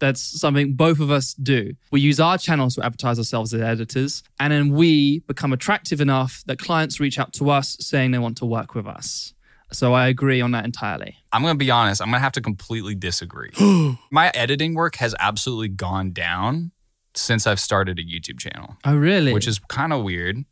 That's 0.00 0.20
something 0.20 0.74
both 0.74 1.00
of 1.00 1.10
us 1.10 1.34
do. 1.34 1.74
We 1.90 2.00
use 2.00 2.20
our 2.20 2.36
channels 2.36 2.74
to 2.74 2.84
advertise 2.84 3.18
ourselves 3.18 3.54
as 3.54 3.60
editors, 3.60 4.22
and 4.40 4.52
then 4.52 4.70
we 4.70 5.20
become 5.20 5.52
attractive 5.52 6.00
enough 6.00 6.42
that 6.46 6.58
clients 6.58 7.00
reach 7.00 7.18
out 7.18 7.32
to 7.34 7.50
us 7.50 7.76
saying 7.80 8.10
they 8.10 8.18
want 8.18 8.36
to 8.38 8.46
work 8.46 8.74
with 8.74 8.86
us. 8.86 9.34
So 9.72 9.92
I 9.92 10.08
agree 10.08 10.40
on 10.40 10.52
that 10.52 10.64
entirely. 10.64 11.16
I'm 11.32 11.42
going 11.42 11.54
to 11.54 11.58
be 11.58 11.70
honest, 11.70 12.00
I'm 12.00 12.08
going 12.08 12.18
to 12.18 12.22
have 12.22 12.32
to 12.32 12.40
completely 12.40 12.94
disagree. 12.94 13.50
My 14.10 14.30
editing 14.34 14.74
work 14.74 14.96
has 14.96 15.14
absolutely 15.18 15.68
gone 15.68 16.12
down 16.12 16.70
since 17.14 17.46
I've 17.46 17.60
started 17.60 17.98
a 17.98 18.02
YouTube 18.02 18.38
channel. 18.38 18.76
Oh, 18.84 18.96
really? 18.96 19.32
Which 19.32 19.48
is 19.48 19.58
kind 19.58 19.92
of 19.92 20.04
weird 20.04 20.44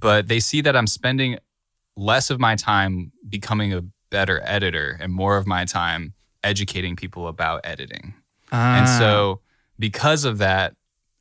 but 0.00 0.28
they 0.28 0.40
see 0.40 0.60
that 0.62 0.76
I'm 0.76 0.86
spending 0.86 1.38
less 1.96 2.30
of 2.30 2.38
my 2.38 2.56
time 2.56 3.12
becoming 3.28 3.72
a 3.72 3.82
better 4.10 4.40
editor 4.44 4.96
and 5.00 5.12
more 5.12 5.36
of 5.36 5.46
my 5.46 5.64
time 5.64 6.14
educating 6.44 6.96
people 6.96 7.28
about 7.28 7.60
editing. 7.64 8.14
Ah. 8.52 8.78
And 8.78 8.88
so 8.88 9.40
because 9.78 10.24
of 10.24 10.38
that, 10.38 10.74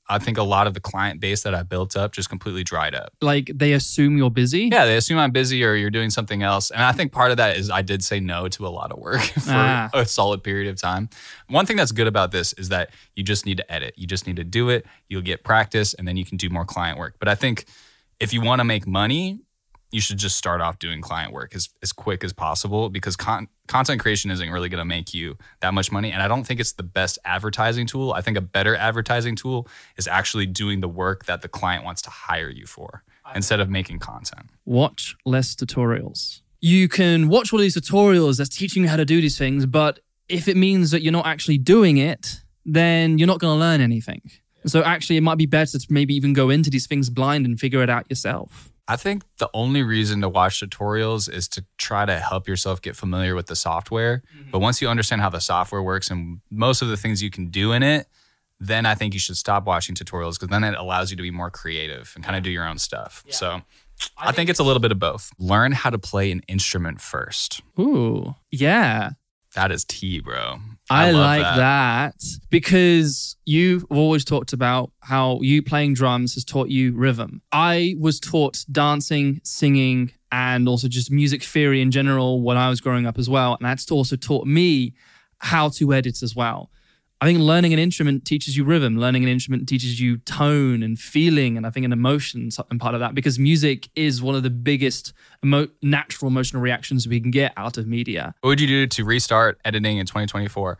I 0.08 0.20
think 0.20 0.38
a 0.38 0.44
lot 0.44 0.68
of 0.68 0.76
the 0.76 0.80
client 0.80 1.20
base 1.20 1.42
that 1.44 1.56
I 1.56 1.64
built 1.64 1.98
up 1.98 2.12
just 2.12 2.30
completely 2.30 2.64
dried 2.64 2.94
up. 2.94 3.14
Like 3.22 3.50
they 3.54 3.74
assume 3.74 4.18
you're 4.18 4.30
busy? 4.30 4.70
Yeah, 4.72 4.86
they 4.86 4.98
assume 4.98 5.18
I'm 5.18 5.32
busy 5.32 5.64
or 5.64 5.74
you're 5.74 5.90
doing 5.90 6.12
something 6.12 6.44
else. 6.44 6.70
And 6.70 6.84
I 6.84 6.92
think 6.92 7.12
part 7.12 7.32
of 7.32 7.38
that 7.38 7.58
is 7.58 7.72
I 7.72 7.82
did 7.82 8.04
say 8.04 8.20
no 8.20 8.48
to 8.50 8.68
a 8.68 8.70
lot 8.70 8.92
of 8.92 9.00
work 9.00 9.22
for 9.24 9.52
ah. 9.52 9.90
a 9.94 10.06
solid 10.06 10.44
period 10.44 10.70
of 10.70 10.80
time. 10.80 11.10
One 11.48 11.66
thing 11.66 11.76
that's 11.76 11.92
good 11.92 12.06
about 12.06 12.32
this 12.32 12.54
is 12.54 12.70
that 12.70 12.92
you 13.16 13.24
just 13.24 13.48
need 13.48 13.58
to 13.58 13.72
edit. 13.72 13.96
You 13.98 14.06
just 14.06 14.28
need 14.28 14.36
to 14.36 14.44
do 14.44 14.70
it. 14.70 14.86
You'll 15.10 15.24
get 15.24 15.44
practice 15.44 15.96
and 15.96 16.08
then 16.08 16.18
you 16.18 16.26
can 16.26 16.38
do 16.38 16.50
more 16.52 16.66
client 16.66 17.00
work. 17.00 17.16
But 17.18 17.28
I 17.28 17.34
think 17.34 17.66
if 18.20 18.34
you 18.34 18.42
want 18.42 18.60
to 18.60 18.64
make 18.64 18.88
money, 18.88 19.40
you 19.92 20.02
should 20.02 20.18
just 20.18 20.36
start 20.36 20.62
off 20.62 20.80
doing 20.80 21.02
client 21.02 21.32
work 21.32 21.56
as, 21.56 21.70
as 21.82 21.94
quick 21.94 22.24
as 22.24 22.34
possible 22.34 22.90
because 22.90 23.16
con- 23.16 23.48
content 23.68 24.02
creation 24.02 24.30
isn't 24.32 24.50
really 24.50 24.68
going 24.68 24.80
to 24.80 24.86
make 24.86 25.14
you 25.14 25.38
that 25.62 25.74
much 25.74 25.92
money. 25.92 26.12
And 26.12 26.22
I 26.22 26.28
don't 26.28 26.44
think 26.44 26.60
it's 26.60 26.74
the 26.74 26.84
best 26.84 27.18
advertising 27.24 27.88
tool. 27.88 28.12
I 28.12 28.22
think 28.22 28.38
a 28.38 28.42
better 28.42 28.76
advertising 28.76 29.36
tool 29.36 29.68
is 29.98 30.08
actually 30.08 30.48
doing 30.48 30.82
the 30.82 30.90
work 30.90 31.26
that 31.26 31.42
the 31.42 31.48
client 31.48 31.86
wants 31.86 32.02
to 32.04 32.10
hire 32.10 32.50
you 32.50 32.66
for 32.66 33.04
instead 33.34 33.60
of 33.60 33.70
making 33.70 34.00
content. 34.00 34.50
Watch 34.66 35.16
less 35.26 35.56
tutorials. 35.56 36.42
You 36.62 36.90
can 36.90 37.30
watch 37.30 37.54
all 37.54 37.60
these 37.60 37.76
tutorials 37.78 38.38
that's 38.38 38.56
teaching 38.56 38.84
you 38.84 38.90
how 38.90 38.98
to 38.98 39.06
do 39.06 39.22
these 39.22 39.38
things, 39.38 39.66
but 39.66 40.00
if 40.28 40.48
it 40.48 40.58
means 40.58 40.92
that 40.92 41.04
you're 41.04 41.14
not 41.14 41.28
actually 41.28 41.58
doing 41.58 41.98
it, 41.98 42.42
then 42.66 43.18
you're 43.18 43.28
not 43.28 43.40
going 43.40 43.54
to 43.56 43.60
learn 43.60 43.82
anything. 43.82 44.22
So 44.66 44.84
actually, 44.84 45.18
it 45.18 45.22
might 45.22 45.38
be 45.38 45.46
better 45.46 45.78
to 45.78 45.88
maybe 45.90 46.16
even 46.16 46.34
go 46.34 46.50
into 46.50 46.70
these 46.70 46.88
things 46.88 47.10
blind 47.10 47.46
and 47.46 47.60
figure 47.60 47.84
it 47.84 47.90
out 47.90 48.10
yourself. 48.10 48.72
I 48.88 48.98
think 48.98 49.24
the 49.38 49.50
only 49.54 49.82
reason 49.82 50.22
to 50.22 50.30
watch 50.30 50.60
tutorials 50.60 51.32
is 51.32 51.48
to 51.50 51.66
try 51.78 52.06
to 52.06 52.20
help 52.20 52.48
yourself 52.48 52.82
get 52.82 52.96
familiar 52.96 53.34
with 53.34 53.48
the 53.48 53.56
software. 53.56 54.22
Mm-hmm. 54.38 54.52
But 54.52 54.60
once 54.60 54.82
you 54.82 54.88
understand 54.88 55.22
how 55.22 55.30
the 55.30 55.40
software 55.40 55.82
works 55.82 56.12
and 56.12 56.40
most 56.52 56.82
of 56.82 56.90
the 56.90 56.98
things 56.98 57.24
you 57.24 57.32
can 57.32 57.48
do 57.48 57.72
in 57.72 57.82
it, 57.82 58.08
then 58.60 58.86
I 58.86 58.96
think 58.96 59.14
you 59.14 59.20
should 59.20 59.38
stop 59.38 59.66
watching 59.66 59.96
tutorials 59.96 60.34
because 60.34 60.50
then 60.50 60.64
it 60.64 60.76
allows 60.76 61.10
you 61.10 61.18
to 61.18 61.24
be 61.24 61.32
more 61.32 61.50
creative 61.50 62.12
and 62.16 62.24
kind 62.24 62.38
of 62.38 62.44
do 62.44 62.52
your 62.52 62.68
own 62.68 62.78
stuff. 62.78 63.24
Yeah. 63.26 63.34
So 63.34 63.48
I, 63.48 63.62
I 64.18 64.26
think, 64.26 64.36
think 64.36 64.50
it's 64.52 64.60
a 64.60 64.64
little 64.64 64.80
bit 64.80 64.92
of 64.92 65.00
both. 65.00 65.32
Learn 65.40 65.72
how 65.72 65.90
to 65.90 65.98
play 65.98 66.32
an 66.32 66.42
instrument 66.48 67.02
first. 67.02 67.62
Ooh, 67.80 68.36
yeah. 68.52 69.12
That 69.56 69.72
is 69.72 69.84
tea, 69.84 70.20
bro. 70.20 70.60
I, 70.90 71.08
I 71.08 71.12
like 71.12 71.42
that. 71.42 71.58
that. 71.58 72.24
because 72.50 73.38
you've 73.46 73.86
always 73.90 74.24
talked 74.24 74.54
about 74.54 74.92
how 75.00 75.40
you 75.42 75.64
playing 75.64 75.96
drums 75.96 76.36
has 76.36 76.46
taught 76.46 76.70
you 76.70 76.94
rhythm. 76.94 77.42
I 77.52 77.96
was 78.00 78.20
taught 78.20 78.64
dancing, 78.72 79.42
singing, 79.44 80.12
and 80.32 80.68
also 80.68 80.88
just 80.88 81.12
music 81.12 81.44
theory 81.44 81.82
in 81.82 81.92
general 81.92 82.42
when 82.42 82.58
I 82.58 82.70
was 82.70 82.82
growing 82.82 83.06
up 83.06 83.18
as 83.18 83.30
well. 83.30 83.56
And 83.60 83.66
that's 83.66 83.90
also 83.90 84.16
taught 84.16 84.46
me 84.46 84.94
how 85.40 85.70
to 85.70 85.94
edit 85.94 86.22
as 86.22 86.36
well. 86.36 86.70
I 87.22 87.26
think 87.28 87.40
learning 87.40 87.72
an 87.72 87.80
instrument 87.80 88.26
teaches 88.26 88.58
you 88.58 88.66
rhythm. 88.66 88.98
Learning 88.98 89.24
an 89.24 89.30
instrument 89.30 89.70
teaches 89.70 90.02
you 90.02 90.18
tone 90.18 90.84
and 90.84 91.00
feeling, 91.00 91.56
and 91.56 91.66
I 91.66 91.70
think 91.70 91.86
an 91.86 91.94
emotion 91.94 92.50
and 92.70 92.80
part 92.80 92.94
of 92.94 93.00
that 93.00 93.16
because 93.16 93.40
music 93.40 93.90
is 93.96 94.22
one 94.22 94.36
of 94.36 94.44
the 94.44 94.50
biggest 94.50 95.14
emo- 95.44 95.70
natural 95.82 96.30
emotional 96.30 96.62
reactions 96.62 97.08
we 97.08 97.22
can 97.22 97.32
get 97.32 97.54
out 97.56 97.78
of 97.78 97.88
media. 97.88 98.36
What 98.42 98.50
would 98.50 98.62
you 98.62 98.68
do 98.68 98.88
to 98.88 99.06
restart 99.06 99.60
editing 99.64 99.98
in 99.98 100.06
2024? 100.06 100.78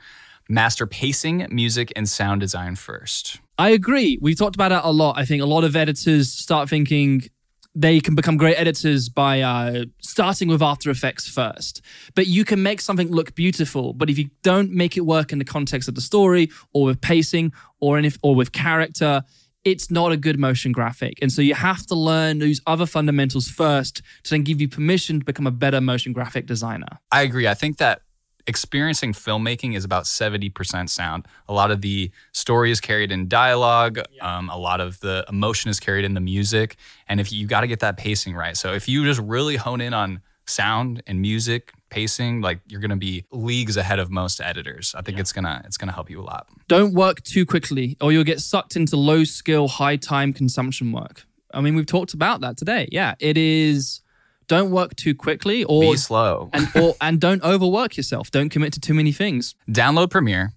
Master 0.50 0.86
pacing, 0.86 1.48
music, 1.50 1.92
and 1.96 2.08
sound 2.08 2.42
design 2.42 2.76
first. 2.76 3.40
I 3.58 3.70
agree. 3.70 4.20
We've 4.22 4.38
talked 4.38 4.56
about 4.56 4.70
that 4.70 4.84
a 4.84 4.92
lot. 4.92 5.18
I 5.18 5.26
think 5.26 5.42
a 5.42 5.46
lot 5.46 5.64
of 5.64 5.76
editors 5.76 6.32
start 6.32 6.70
thinking 6.70 7.30
they 7.76 8.00
can 8.00 8.16
become 8.16 8.38
great 8.38 8.56
editors 8.56 9.10
by 9.10 9.42
uh, 9.42 9.86
starting 10.00 10.48
with 10.48 10.62
After 10.62 10.90
Effects 10.90 11.28
first. 11.28 11.82
But 12.16 12.28
you 12.28 12.46
can 12.46 12.64
make 12.64 12.80
something 12.80 13.12
look 13.12 13.36
beautiful, 13.36 13.94
but 13.94 14.10
if 14.10 14.18
you 14.18 14.30
don't 14.44 14.72
make 14.72 14.96
it 14.96 15.02
work 15.02 15.34
in 15.34 15.40
the 15.40 15.46
context 15.46 15.90
of 15.90 15.96
the 15.96 16.02
story 16.02 16.50
or 16.74 16.86
with 16.86 17.02
pacing 17.02 17.52
or 17.82 18.00
in 18.00 18.06
if, 18.06 18.18
or 18.24 18.34
with 18.34 18.54
character, 18.54 19.24
it's 19.66 19.92
not 19.92 20.12
a 20.12 20.18
good 20.18 20.40
motion 20.40 20.72
graphic. 20.72 21.18
And 21.22 21.32
so 21.32 21.42
you 21.42 21.56
have 21.56 21.86
to 21.88 21.96
learn 21.96 22.40
those 22.40 22.62
other 22.66 22.86
fundamentals 22.86 23.50
first 23.50 24.02
to 24.24 24.30
then 24.30 24.44
give 24.44 24.62
you 24.62 24.70
permission 24.70 25.20
to 25.20 25.26
become 25.26 25.48
a 25.48 25.52
better 25.52 25.82
motion 25.82 26.14
graphic 26.14 26.46
designer. 26.46 27.00
I 27.12 27.24
agree. 27.24 27.48
I 27.48 27.56
think 27.56 27.78
that 27.78 28.02
experiencing 28.48 29.14
filmmaking 29.14 29.76
is 29.76 29.84
about 29.84 30.04
70% 30.04 30.90
sound. 30.90 31.28
A 31.48 31.54
lot 31.54 31.72
of 31.72 31.82
the 31.82 32.12
story 32.32 32.72
is 32.72 32.80
carried 32.80 33.12
in 33.12 33.28
dialogue, 33.28 34.00
um, 34.22 34.50
a 34.50 34.58
lot 34.58 34.82
of 34.82 35.00
the 35.00 35.26
emotion 35.30 35.70
is 35.70 35.80
carried 35.80 36.06
in 36.06 36.14
the 36.14 36.20
music. 36.20 36.78
And 37.08 37.20
if 37.20 37.32
you, 37.32 37.40
you 37.40 37.48
got 37.48 37.62
to 37.62 37.68
get 37.68 37.80
that 37.80 37.98
pacing 37.98 38.36
right. 38.36 38.56
So 38.56 38.74
if 38.74 38.88
you 38.88 39.04
just 39.04 39.22
really 39.22 39.56
hone 39.56 39.82
in 39.82 39.94
on 39.94 40.22
sound 40.48 41.02
and 41.08 41.20
music 41.22 41.74
pacing 41.90 42.40
like 42.40 42.60
you're 42.68 42.80
going 42.80 42.92
to 42.92 42.96
be 42.96 43.26
leagues 43.32 43.78
ahead 43.78 43.98
of 43.98 44.12
most 44.12 44.40
editors 44.40 44.94
i 44.96 45.02
think 45.02 45.18
it's 45.18 45.34
going 45.34 45.44
to 45.44 45.60
it's 45.66 45.76
going 45.76 45.88
to 45.88 45.94
help 45.94 46.08
you 46.08 46.22
a 46.22 46.22
lot 46.22 46.48
Don't 46.68 46.94
work 46.94 47.22
too 47.24 47.46
quickly 47.46 47.96
or 48.02 48.12
you'll 48.12 48.24
get 48.24 48.40
sucked 48.40 48.76
into 48.76 48.98
low 48.98 49.24
skill, 49.24 49.68
high 49.68 49.98
time 49.98 50.34
consumption 50.34 50.92
work. 50.92 51.26
I 51.54 51.62
mean, 51.62 51.76
we've 51.76 51.86
talked 51.86 52.14
about 52.14 52.42
that 52.42 52.58
today. 52.58 52.90
Yeah, 52.92 53.16
it 53.20 53.38
is 53.38 54.02
don't 54.48 54.72
work 54.72 54.96
too 54.96 55.16
quickly 55.16 55.64
or 55.64 55.82
be 55.82 55.98
slow 55.98 56.50
and 56.54 56.68
or 56.76 56.96
and 57.02 57.20
don't 57.20 57.44
overwork 57.44 57.98
yourself. 57.98 58.32
Don't 58.32 58.50
commit 58.50 58.74
to 58.74 58.80
too 58.80 58.94
many 58.94 59.12
things. 59.12 59.56
download 59.70 60.10
premiere 60.10 60.54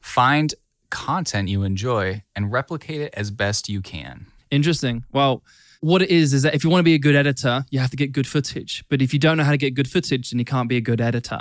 find 0.00 0.54
content 0.90 1.48
you 1.48 1.62
enjoy 1.62 2.22
and 2.36 2.52
replicate 2.52 3.00
it 3.00 3.14
as 3.16 3.30
best 3.30 3.68
you 3.68 3.80
can 3.80 4.26
Interesting. 4.52 5.04
Well, 5.12 5.42
what 5.80 6.02
it 6.02 6.10
is 6.10 6.34
is 6.34 6.42
that 6.42 6.54
if 6.54 6.62
you 6.62 6.68
want 6.68 6.80
to 6.80 6.84
be 6.84 6.94
a 6.94 6.98
good 6.98 7.16
editor, 7.16 7.64
you 7.70 7.80
have 7.80 7.90
to 7.90 7.96
get 7.96 8.12
good 8.12 8.26
footage. 8.26 8.84
But 8.90 9.00
if 9.00 9.14
you 9.14 9.18
don't 9.18 9.38
know 9.38 9.44
how 9.44 9.50
to 9.50 9.56
get 9.56 9.74
good 9.74 9.90
footage, 9.90 10.30
then 10.30 10.38
you 10.38 10.44
can't 10.44 10.68
be 10.68 10.76
a 10.76 10.80
good 10.80 11.00
editor. 11.00 11.40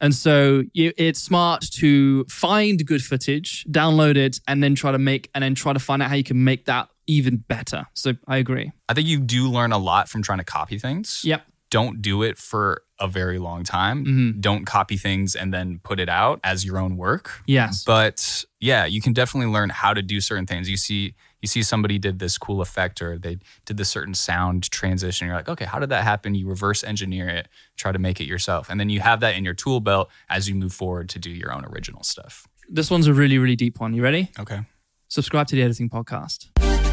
And 0.00 0.14
so 0.14 0.62
you, 0.72 0.92
it's 0.96 1.20
smart 1.20 1.64
to 1.72 2.24
find 2.24 2.86
good 2.86 3.02
footage, 3.02 3.64
download 3.64 4.16
it, 4.16 4.40
and 4.46 4.62
then 4.62 4.76
try 4.76 4.92
to 4.92 4.98
make 4.98 5.28
and 5.34 5.42
then 5.42 5.56
try 5.56 5.72
to 5.72 5.80
find 5.80 6.02
out 6.02 6.08
how 6.08 6.14
you 6.14 6.24
can 6.24 6.42
make 6.42 6.64
that 6.66 6.88
even 7.06 7.38
better. 7.38 7.86
So 7.94 8.14
I 8.28 8.36
agree. 8.38 8.72
i 8.88 8.94
think 8.94 9.08
you 9.08 9.20
do 9.20 9.48
learn 9.48 9.72
a 9.72 9.78
lot 9.78 10.08
from 10.08 10.22
trying 10.22 10.38
to 10.38 10.44
copy 10.44 10.78
things 10.78 11.22
Yep. 11.24 11.44
don't 11.70 12.00
do 12.02 12.22
it 12.22 12.38
for 12.38 12.82
a 13.00 13.08
very 13.08 13.38
long 13.40 13.64
time. 13.64 14.04
Mm-hmm. 14.04 14.40
Don't 14.40 14.64
copy 14.64 14.96
things 14.96 15.34
and 15.34 15.52
then 15.52 15.80
put 15.82 15.98
it 15.98 16.08
out 16.08 16.38
as 16.44 16.64
your 16.64 16.78
own 16.78 16.96
work. 16.96 17.40
Yes. 17.46 17.82
But 17.84 18.44
yeah, 18.60 18.84
you 18.84 19.00
can 19.00 19.12
definitely 19.12 19.52
learn 19.52 19.70
how 19.70 19.92
to 19.92 20.02
do 20.02 20.20
certain 20.20 20.46
things. 20.46 20.70
You 20.70 20.76
see 20.76 21.14
you 21.40 21.48
see 21.48 21.64
somebody 21.64 21.98
did 21.98 22.20
this 22.20 22.38
cool 22.38 22.60
effect 22.60 23.02
or 23.02 23.18
they 23.18 23.38
did 23.64 23.76
this 23.76 23.88
certain 23.90 24.14
sound 24.14 24.70
transition. 24.70 25.26
You're 25.26 25.34
like, 25.34 25.48
okay, 25.48 25.64
how 25.64 25.80
did 25.80 25.88
that 25.88 26.04
happen? 26.04 26.36
You 26.36 26.46
reverse 26.46 26.84
engineer 26.84 27.28
it, 27.28 27.48
try 27.76 27.90
to 27.90 27.98
make 27.98 28.20
it 28.20 28.26
yourself. 28.28 28.70
And 28.70 28.78
then 28.78 28.88
you 28.88 29.00
have 29.00 29.18
that 29.20 29.34
in 29.34 29.44
your 29.44 29.54
tool 29.54 29.80
belt 29.80 30.08
as 30.28 30.48
you 30.48 30.54
move 30.54 30.72
forward 30.72 31.08
to 31.08 31.18
do 31.18 31.30
your 31.30 31.52
own 31.52 31.64
original 31.64 32.04
stuff. 32.04 32.46
This 32.68 32.88
one's 32.92 33.08
a 33.08 33.12
really, 33.12 33.38
really 33.38 33.56
deep 33.56 33.80
one. 33.80 33.92
You 33.92 34.04
ready? 34.04 34.30
Okay. 34.38 34.60
Subscribe 35.08 35.48
to 35.48 35.56
the 35.56 35.62
editing 35.62 35.90
podcast. 35.90 36.91